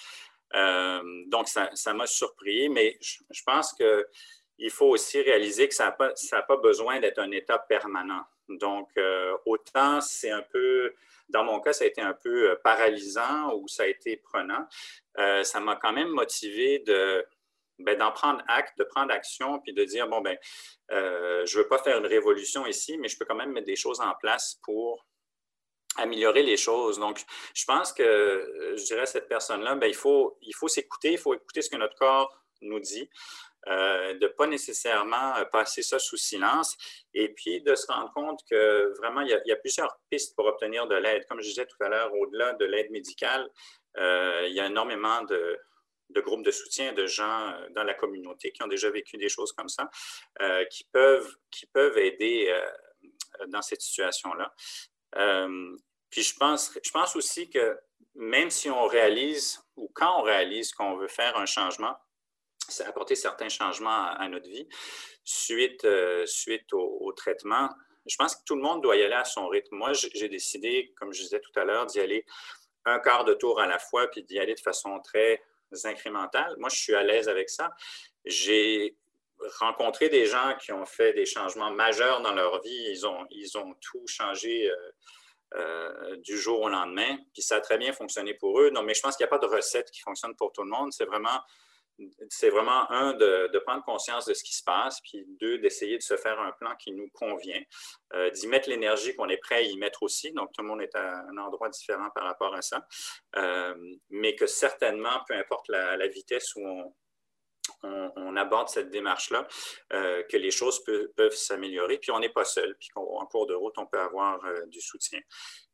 Euh, 0.54 1.24
donc, 1.28 1.47
ça 1.47 1.93
m'a 1.93 2.08
surpris, 2.08 2.69
mais 2.69 2.97
je, 3.00 3.43
pense 3.45 3.74
qu'il 3.74 4.69
faut 4.69 4.89
aussi 4.89 5.21
réaliser 5.21 5.67
que 5.67 5.74
ça 5.74 5.86
n'a 5.86 5.91
pas, 5.91 6.13
pas, 6.47 6.58
besoin 6.58 7.00
d'être 7.00 7.19
un 7.19 7.32
état 7.32 7.58
permanent. 7.58 8.24
Donc, 8.50 8.89
autant 9.45 10.02
c'est 10.02 10.30
un 10.30 10.41
peu, 10.41 10.93
dans 11.30 11.45
mon 11.45 11.62
cas, 11.62 11.71
ça 11.71 11.86
a 11.86 11.88
été 11.88 12.02
un 12.02 12.13
peu 12.13 12.60
paralysant 12.65 13.54
ou 13.56 13.69
ça 13.69 13.84
a 13.84 13.88
été 13.88 14.17
prenant, 14.17 14.67
ça 15.15 15.62
m'a 15.62 15.78
quand 15.78 15.93
même 15.93 16.10
motivé 16.10 16.80
de 16.80 17.26
ben, 17.84 17.98
d'en 17.98 18.12
prendre 18.12 18.44
acte, 18.48 18.78
de 18.78 18.84
prendre 18.84 19.12
action, 19.13 19.60
puis 19.60 19.74
de 19.74 19.84
dire, 19.84 20.08
bon, 20.08 20.22
ben, 20.22 20.38
euh, 20.91 21.46
je 21.46 21.58
ne 21.58 21.63
veux 21.63 21.70
pas 21.70 21.80
faire 21.80 21.98
une 21.98 22.06
révolution 22.06 22.65
ici, 22.65 22.98
mais 22.98 23.08
je 23.08 23.17
peux 23.17 23.26
quand 23.26 23.36
même 23.36 23.52
mettre 23.52 23.67
des 23.67 23.76
choses 23.76 24.02
en 24.02 24.13
place 24.20 24.60
pour 24.63 25.06
améliorer 25.98 26.44
les 26.44 26.58
choses. 26.58 27.00
Donc, 27.00 27.24
je 27.54 27.65
pense 27.65 27.91
que, 27.94 28.04
euh, 28.04 28.78
je 28.78 28.84
dirais 28.86 29.02
à 29.02 29.06
cette 29.06 29.28
personne-là, 29.28 29.76
ben, 29.76 29.88
il 29.88 29.96
faut 29.96 30.38
il 30.41 30.56
faut 30.56 30.67
s'écouter, 30.67 31.13
il 31.13 31.17
faut 31.17 31.34
écouter 31.34 31.62
ce 31.62 31.70
que 31.70 31.78
notre 31.78 31.96
corps 31.96 32.32
nous 32.62 32.80
dit, 32.80 33.10
euh, 33.67 34.13
de 34.13 34.28
ne 34.28 34.32
pas 34.32 34.48
nécessairement 34.48 35.34
passer 35.52 35.82
ça 35.82 36.00
sous 36.00 36.17
silence, 36.17 36.78
et 37.13 37.30
puis 37.34 37.62
de 37.62 37.76
se 37.76 37.88
rendre 37.91 38.12
compte 38.13 38.39
que 38.50 38.94
vraiment, 39.00 39.22
il 39.22 39.30
y 39.30 39.34
a, 39.34 39.41
il 39.46 39.50
y 39.50 39.52
a 39.52 39.58
plusieurs 39.58 40.00
pistes 40.10 40.36
pour 40.36 40.46
obtenir 40.46 40.88
de 40.88 40.96
l'aide. 40.96 41.26
Comme 41.28 41.41
je 41.41 41.48
disais 41.48 41.65
tout 41.65 41.84
à 41.84 41.89
l'heure, 41.89 42.13
au-delà 42.13 42.54
de 42.54 42.65
l'aide 42.65 42.91
médicale, 42.91 43.50
il 43.98 44.54
y 44.54 44.60
a 44.60 44.67
énormément 44.67 45.22
de, 45.24 45.60
de 46.13 46.21
groupes 46.21 46.43
de 46.43 46.52
soutien 46.52 46.93
de 46.93 47.06
gens 47.06 47.50
euh, 47.50 47.69
dans 47.76 47.84
la 47.84 47.93
communauté 47.93 48.52
qui 48.52 48.63
ont 48.63 48.67
déjà 48.67 48.89
vécu 48.89 49.17
des 49.17 49.30
choses 49.30 49.52
comme 49.54 49.69
ça, 49.69 49.89
euh, 50.41 50.65
qui, 50.65 50.84
peuvent, 50.86 51.36
qui 51.50 51.65
peuvent 51.67 51.97
aider 51.97 52.47
euh, 52.50 53.45
dans 53.47 53.62
cette 53.62 53.82
situation-là. 53.82 54.54
puis 56.10 56.24
je 56.24 56.36
pense, 56.36 56.78
je 56.84 56.91
pense 56.91 57.15
aussi 57.15 57.50
que 57.50 57.80
même 58.15 58.50
si 58.50 58.69
on 58.69 58.86
réalise 58.88 59.62
ou 59.76 59.89
quand 59.93 60.19
on 60.19 60.24
réalise 60.24 60.74
qu'on 60.74 60.97
veut 60.97 61.08
faire 61.08 61.38
un 61.38 61.45
changement, 61.45 61.95
c'est 62.67 62.84
apporter 62.84 63.15
certains 63.15 63.50
changements 63.50 64.08
à, 64.08 64.28
notre 64.28 64.50
vie 64.50 64.67
suite, 65.24 65.88
suite 66.26 66.71
au, 66.74 67.12
traitement. 67.13 67.69
Je 68.06 68.15
pense 68.17 68.36
que 68.36 68.41
tout 68.45 68.56
le 68.56 68.62
monde 68.62 68.82
doit 68.82 68.97
y 68.97 69.04
aller 69.04 69.15
à 69.15 69.24
son 69.24 69.47
rythme. 69.47 69.76
Moi, 69.76 69.93
j'ai 69.93 70.30
décidé, 70.30 70.93
comme 70.97 71.13
je 71.13 71.21
disais 71.21 71.39
tout 71.39 71.58
à 71.60 71.63
l'heure, 71.63 71.86
d'y 71.86 72.00
aller 72.00 72.26
un 72.86 73.00
quart 73.00 73.26
de 73.26 73.34
tour 73.34 73.60
à 73.60 73.67
la 73.67 73.80
fois, 73.80 74.08
puis 74.08 74.24
d'y 74.24 74.39
aller 74.39 74.56
de 74.56 74.60
façon 74.60 75.00
très 75.00 75.41
incrémentales. 75.86 76.55
Moi, 76.57 76.69
je 76.69 76.77
suis 76.77 76.95
à 76.95 77.03
l'aise 77.03 77.27
avec 77.29 77.49
ça. 77.49 77.71
J'ai 78.25 78.95
rencontré 79.60 80.10
des 80.10 80.25
gens 80.25 80.55
qui 80.60 80.71
ont 80.71 80.86
fait 80.86 81.13
des 81.13 81.25
changements 81.25 81.71
majeurs 81.71 82.21
dans 82.21 82.34
leur 82.34 82.62
vie. 82.62 82.86
Ils 82.89 83.07
ont, 83.07 83.25
ils 83.31 83.57
ont 83.57 83.73
tout 83.81 84.05
changé 84.07 84.69
euh, 84.69 84.75
euh, 85.55 86.15
du 86.17 86.38
jour 86.38 86.62
au 86.62 86.69
lendemain. 86.69 87.17
Puis 87.34 87.41
ça 87.41 87.57
a 87.57 87.62
très 87.62 87.77
bien 87.77 87.93
fonctionné 87.93 88.34
pour 88.36 88.60
eux. 88.60 88.69
Non, 88.69 88.84
mais 88.84 88.93
je 88.93 89.01
pense 89.01 89.17
qu'il 89.17 89.23
n'y 89.25 89.29
a 89.29 89.38
pas 89.38 89.45
de 89.45 89.51
recette 89.51 89.89
qui 89.91 90.01
fonctionne 90.01 90.36
pour 90.36 90.51
tout 90.51 90.63
le 90.63 90.69
monde. 90.69 90.93
C'est 90.93 91.05
vraiment 91.05 91.39
c'est 92.29 92.49
vraiment, 92.49 92.89
un, 92.91 93.13
de, 93.13 93.59
prendre 93.65 93.83
conscience 93.83 94.25
de 94.25 94.33
ce 94.33 94.43
qui 94.43 94.55
se 94.55 94.63
passe, 94.63 94.99
puis 95.01 95.25
deux, 95.39 95.57
d'essayer 95.59 95.97
de 95.97 96.03
se 96.03 96.17
faire 96.17 96.39
un 96.39 96.51
plan 96.53 96.75
qui 96.75 96.91
nous 96.91 97.09
convient, 97.13 97.61
euh, 98.13 98.29
d'y 98.31 98.47
mettre 98.47 98.69
l'énergie 98.69 99.15
qu'on 99.15 99.29
est 99.29 99.37
prêt 99.37 99.55
à 99.55 99.61
y 99.61 99.77
mettre 99.77 100.03
aussi. 100.03 100.31
Donc, 100.33 100.51
tout 100.53 100.61
le 100.61 100.67
monde 100.67 100.81
est 100.81 100.95
à 100.95 101.23
un 101.29 101.37
endroit 101.37 101.69
différent 101.69 102.09
par 102.13 102.25
rapport 102.25 102.53
à 102.55 102.61
ça. 102.61 102.85
Euh, 103.35 103.75
mais 104.09 104.35
que 104.35 104.47
certainement, 104.47 105.23
peu 105.27 105.35
importe 105.35 105.67
la, 105.69 106.07
vitesse 106.07 106.55
où 106.55 106.93
on, 107.83 108.35
aborde 108.35 108.69
cette 108.69 108.89
démarche-là, 108.89 109.47
euh, 109.93 110.23
que 110.23 110.37
les 110.37 110.51
choses 110.51 110.83
peuvent 111.15 111.35
s'améliorer, 111.35 111.97
puis 111.99 112.11
on 112.11 112.19
n'est 112.19 112.29
pas 112.29 112.45
seul, 112.45 112.75
puis 112.79 112.89
qu'en 112.89 113.25
cours 113.27 113.45
de 113.47 113.53
route, 113.53 113.77
on 113.77 113.85
peut 113.85 113.99
avoir 113.99 114.41
du 114.67 114.81
soutien. 114.81 115.19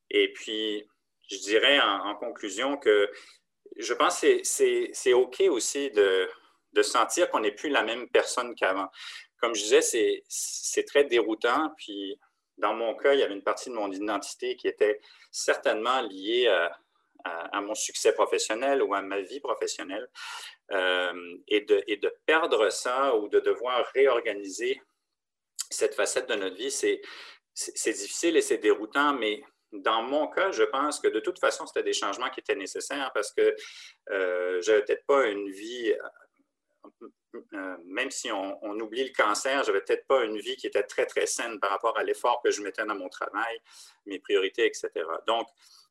Et 0.09 0.33
puis, 0.33 0.87
je 1.29 1.37
dirais 1.37 1.79
en 1.79 2.15
conclusion 2.15 2.77
que 2.77 3.09
je 3.77 3.93
pense 3.93 4.21
que 4.21 4.41
c'est 4.43 5.13
OK 5.13 5.41
aussi 5.49 5.91
de, 5.91 6.29
sentir 6.81 7.29
qu'on 7.31 7.39
n'est 7.39 7.51
plus 7.51 7.69
la 7.69 7.83
même 7.83 8.07
personne 8.09 8.53
qu'avant. 8.53 8.87
Comme 9.39 9.55
je 9.55 9.61
disais, 9.61 10.23
c'est 10.27 10.83
très 10.83 11.05
déroutant. 11.05 11.71
Puis, 11.77 12.19
dans 12.57 12.73
mon 12.73 12.95
cas, 12.95 13.13
il 13.13 13.19
y 13.19 13.23
avait 13.23 13.33
une 13.33 13.43
partie 13.43 13.69
de 13.69 13.75
mon 13.75 13.91
identité 13.91 14.55
qui 14.55 14.67
était 14.67 14.99
certainement 15.31 16.01
liée 16.01 16.47
à, 17.23 17.61
mon 17.61 17.75
succès 17.75 18.13
professionnel 18.13 18.81
ou 18.83 18.93
à 18.93 19.01
ma 19.01 19.21
vie 19.21 19.39
professionnelle. 19.39 20.07
Euh, 20.71 21.37
et, 21.47 21.61
de, 21.61 21.83
et, 21.87 21.97
de, 21.97 22.13
perdre 22.25 22.69
ça 22.69 23.15
ou 23.15 23.27
de 23.27 23.39
devoir 23.39 23.85
réorganiser 23.93 24.81
cette 25.69 25.95
facette 25.95 26.29
de 26.29 26.35
notre 26.35 26.55
vie, 26.55 26.71
c'est 26.71 27.01
difficile 27.91 28.37
et 28.37 28.41
c'est 28.41 28.57
déroutant, 28.57 29.13
mais 29.13 29.41
dans 29.71 30.01
mon 30.01 30.27
cas, 30.27 30.51
je 30.51 30.63
pense 30.63 30.99
que 30.99 31.07
de 31.07 31.19
toute 31.19 31.39
façon, 31.39 31.65
c'était 31.65 31.83
des 31.83 31.93
changements 31.93 32.29
qui 32.29 32.39
étaient 32.39 32.55
nécessaires 32.55 33.11
parce 33.13 33.31
que 33.31 33.55
euh, 34.11 34.61
je 34.61 34.71
n'avais 34.71 34.83
peut-être 34.83 35.05
pas 35.05 35.27
une 35.27 35.49
vie, 35.49 35.93
euh, 35.93 37.07
euh, 37.53 37.77
même 37.85 38.09
si 38.09 38.31
on, 38.31 38.79
oublie 38.79 39.03
le 39.03 39.13
cancer, 39.13 39.63
je 39.63 39.71
n'avais 39.71 39.83
peut-être 39.83 40.07
pas 40.07 40.23
une 40.23 40.37
vie 40.37 40.55
qui 40.55 40.67
était 40.67 40.83
très, 40.83 41.05
très 41.05 41.25
saine 41.25 41.59
par 41.59 41.71
rapport 41.71 41.97
à 41.97 42.03
l'effort 42.03 42.41
que 42.43 42.51
je 42.51 42.61
mettais 42.61 42.85
dans 42.85 42.95
mon 42.95 43.09
travail, 43.09 43.59
mes 44.05 44.19
priorités, 44.19 44.65
etc. 44.65 44.89
Donc, 45.27 45.47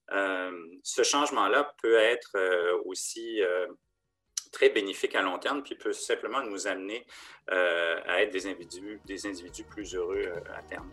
ce 0.09 1.03
changement-là 1.03 1.75
peut 1.83 1.97
être 1.97 2.37
aussi 2.85 3.43
très 4.53 4.71
bénéfique 4.71 5.17
à 5.17 5.23
long 5.23 5.39
terme, 5.41 5.65
puis 5.65 5.75
peut 5.75 5.93
simplement 5.93 6.43
nous 6.43 6.69
amener 6.69 7.05
à 7.49 8.23
être 8.23 8.31
des 8.31 8.47
individus, 8.47 9.01
des 9.05 9.27
individus 9.27 9.65
plus 9.65 9.97
heureux 9.97 10.33
à 10.55 10.62
terme. 10.62 10.89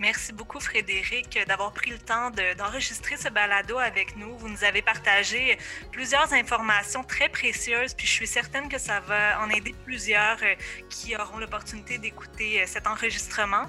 Merci 0.00 0.32
beaucoup, 0.32 0.60
Frédéric, 0.60 1.38
d'avoir 1.46 1.72
pris 1.72 1.90
le 1.90 1.98
temps 1.98 2.30
d'enregistrer 2.56 3.18
ce 3.18 3.28
balado 3.28 3.76
avec 3.76 4.16
nous. 4.16 4.34
Vous 4.38 4.48
nous 4.48 4.64
avez 4.64 4.80
partagé 4.80 5.58
plusieurs 5.92 6.32
informations 6.32 7.04
très 7.04 7.28
précieuses, 7.28 7.92
puis 7.92 8.06
je 8.06 8.12
suis 8.12 8.26
certaine 8.26 8.70
que 8.70 8.78
ça 8.78 9.00
va 9.00 9.38
en 9.42 9.50
aider 9.50 9.74
plusieurs 9.84 10.38
euh, 10.42 10.54
qui 10.88 11.14
auront 11.16 11.36
l'opportunité 11.36 11.98
d'écouter 11.98 12.62
euh, 12.62 12.64
cet 12.66 12.86
enregistrement. 12.86 13.66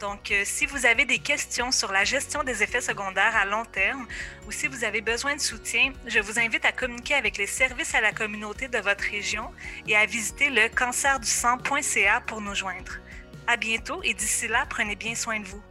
Donc, 0.00 0.32
euh, 0.32 0.42
si 0.44 0.66
vous 0.66 0.84
avez 0.84 1.04
des 1.04 1.20
questions 1.20 1.70
sur 1.70 1.92
la 1.92 2.02
gestion 2.02 2.42
des 2.42 2.64
effets 2.64 2.80
secondaires 2.80 3.36
à 3.36 3.44
long 3.44 3.64
terme 3.64 4.08
ou 4.48 4.50
si 4.50 4.66
vous 4.66 4.82
avez 4.82 5.00
besoin 5.00 5.36
de 5.36 5.40
soutien, 5.40 5.92
je 6.06 6.18
vous 6.18 6.40
invite 6.40 6.64
à 6.64 6.72
communiquer 6.72 7.14
avec 7.14 7.36
les 7.36 7.46
services 7.46 7.94
à 7.94 8.00
la 8.00 8.10
communauté 8.10 8.66
de 8.66 8.78
votre 8.78 9.04
région 9.04 9.52
et 9.86 9.94
à 9.94 10.06
visiter 10.06 10.50
le 10.50 10.68
cancerdu-sang.ca 10.70 12.20
pour 12.22 12.40
nous 12.40 12.56
joindre. 12.56 12.98
À 13.46 13.56
bientôt 13.56 14.02
et 14.02 14.12
d'ici 14.12 14.48
là, 14.48 14.66
prenez 14.68 14.96
bien 14.96 15.14
soin 15.14 15.38
de 15.38 15.46
vous. 15.46 15.62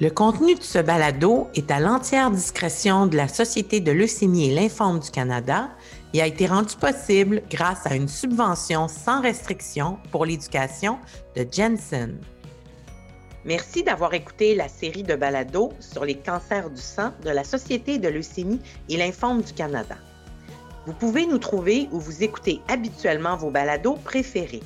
Le 0.00 0.08
contenu 0.08 0.54
de 0.54 0.62
ce 0.62 0.78
balado 0.78 1.48
est 1.54 1.70
à 1.70 1.78
l'entière 1.78 2.30
discrétion 2.30 3.06
de 3.06 3.18
la 3.18 3.28
Société 3.28 3.80
de 3.80 3.92
leucémie 3.92 4.50
et 4.50 4.54
lymphome 4.54 4.98
du 4.98 5.10
Canada 5.10 5.68
et 6.14 6.22
a 6.22 6.26
été 6.26 6.46
rendu 6.46 6.74
possible 6.76 7.42
grâce 7.50 7.86
à 7.86 7.94
une 7.94 8.08
subvention 8.08 8.88
sans 8.88 9.20
restriction 9.20 9.98
pour 10.10 10.24
l'éducation 10.24 10.98
de 11.36 11.46
Jensen. 11.52 12.16
Merci 13.44 13.82
d'avoir 13.82 14.14
écouté 14.14 14.54
la 14.54 14.68
série 14.68 15.02
de 15.02 15.16
balados 15.16 15.74
sur 15.80 16.06
les 16.06 16.16
cancers 16.16 16.70
du 16.70 16.80
sang 16.80 17.12
de 17.22 17.28
la 17.28 17.44
Société 17.44 17.98
de 17.98 18.08
leucémie 18.08 18.62
et 18.88 18.96
lymphome 18.96 19.42
du 19.42 19.52
Canada. 19.52 19.96
Vous 20.86 20.94
pouvez 20.94 21.26
nous 21.26 21.36
trouver 21.36 21.90
où 21.92 22.00
vous 22.00 22.22
écoutez 22.22 22.62
habituellement 22.68 23.36
vos 23.36 23.50
balados 23.50 23.98
préférés. 24.02 24.62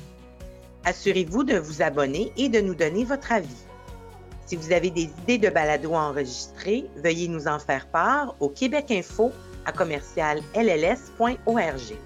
Assurez-vous 0.85 1.43
de 1.43 1.57
vous 1.57 1.81
abonner 1.81 2.31
et 2.37 2.47
de 2.47 2.61
nous 2.61 2.75
donner 2.75 3.03
votre 3.03 3.33
avis. 3.33 3.64
Si 4.45 4.55
vous 4.55 4.71
avez 4.71 4.91
des 4.91 5.09
idées 5.23 5.39
de 5.39 5.49
balado 5.49 5.95
à 5.95 6.09
enregistrer, 6.09 6.85
veuillez 6.97 7.27
nous 7.27 7.47
en 7.47 7.57
faire 7.57 7.87
part 7.87 8.35
au 8.39 8.49
Québec 8.49 8.91
Info 8.91 9.31
à 9.65 9.71
commercial 9.71 10.41
lls.org. 10.53 11.97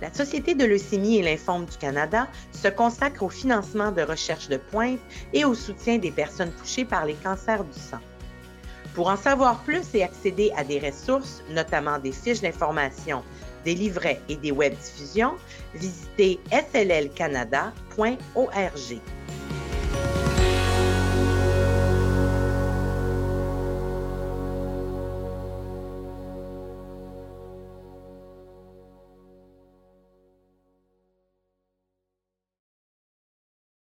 La 0.00 0.12
Société 0.12 0.54
de 0.54 0.64
leucémie 0.64 1.18
et 1.18 1.22
lymphome 1.22 1.64
du 1.64 1.76
Canada 1.76 2.26
se 2.52 2.68
consacre 2.68 3.22
au 3.22 3.28
financement 3.28 3.92
de 3.92 4.02
recherches 4.02 4.48
de 4.48 4.56
pointe 4.56 5.00
et 5.32 5.44
au 5.44 5.54
soutien 5.54 5.98
des 5.98 6.10
personnes 6.10 6.52
touchées 6.52 6.84
par 6.84 7.04
les 7.04 7.14
cancers 7.14 7.64
du 7.64 7.78
sang. 7.78 7.98
Pour 8.94 9.08
en 9.08 9.16
savoir 9.16 9.60
plus 9.62 9.94
et 9.94 10.02
accéder 10.02 10.50
à 10.56 10.64
des 10.64 10.80
ressources, 10.80 11.42
notamment 11.50 11.98
des 11.98 12.12
fiches 12.12 12.40
d'information, 12.40 13.22
des 13.64 13.74
livrets 13.74 14.20
et 14.28 14.36
des 14.36 14.50
webdiffusions, 14.50 15.34
visitez 15.74 16.40
sllcanada.org. 16.50 17.70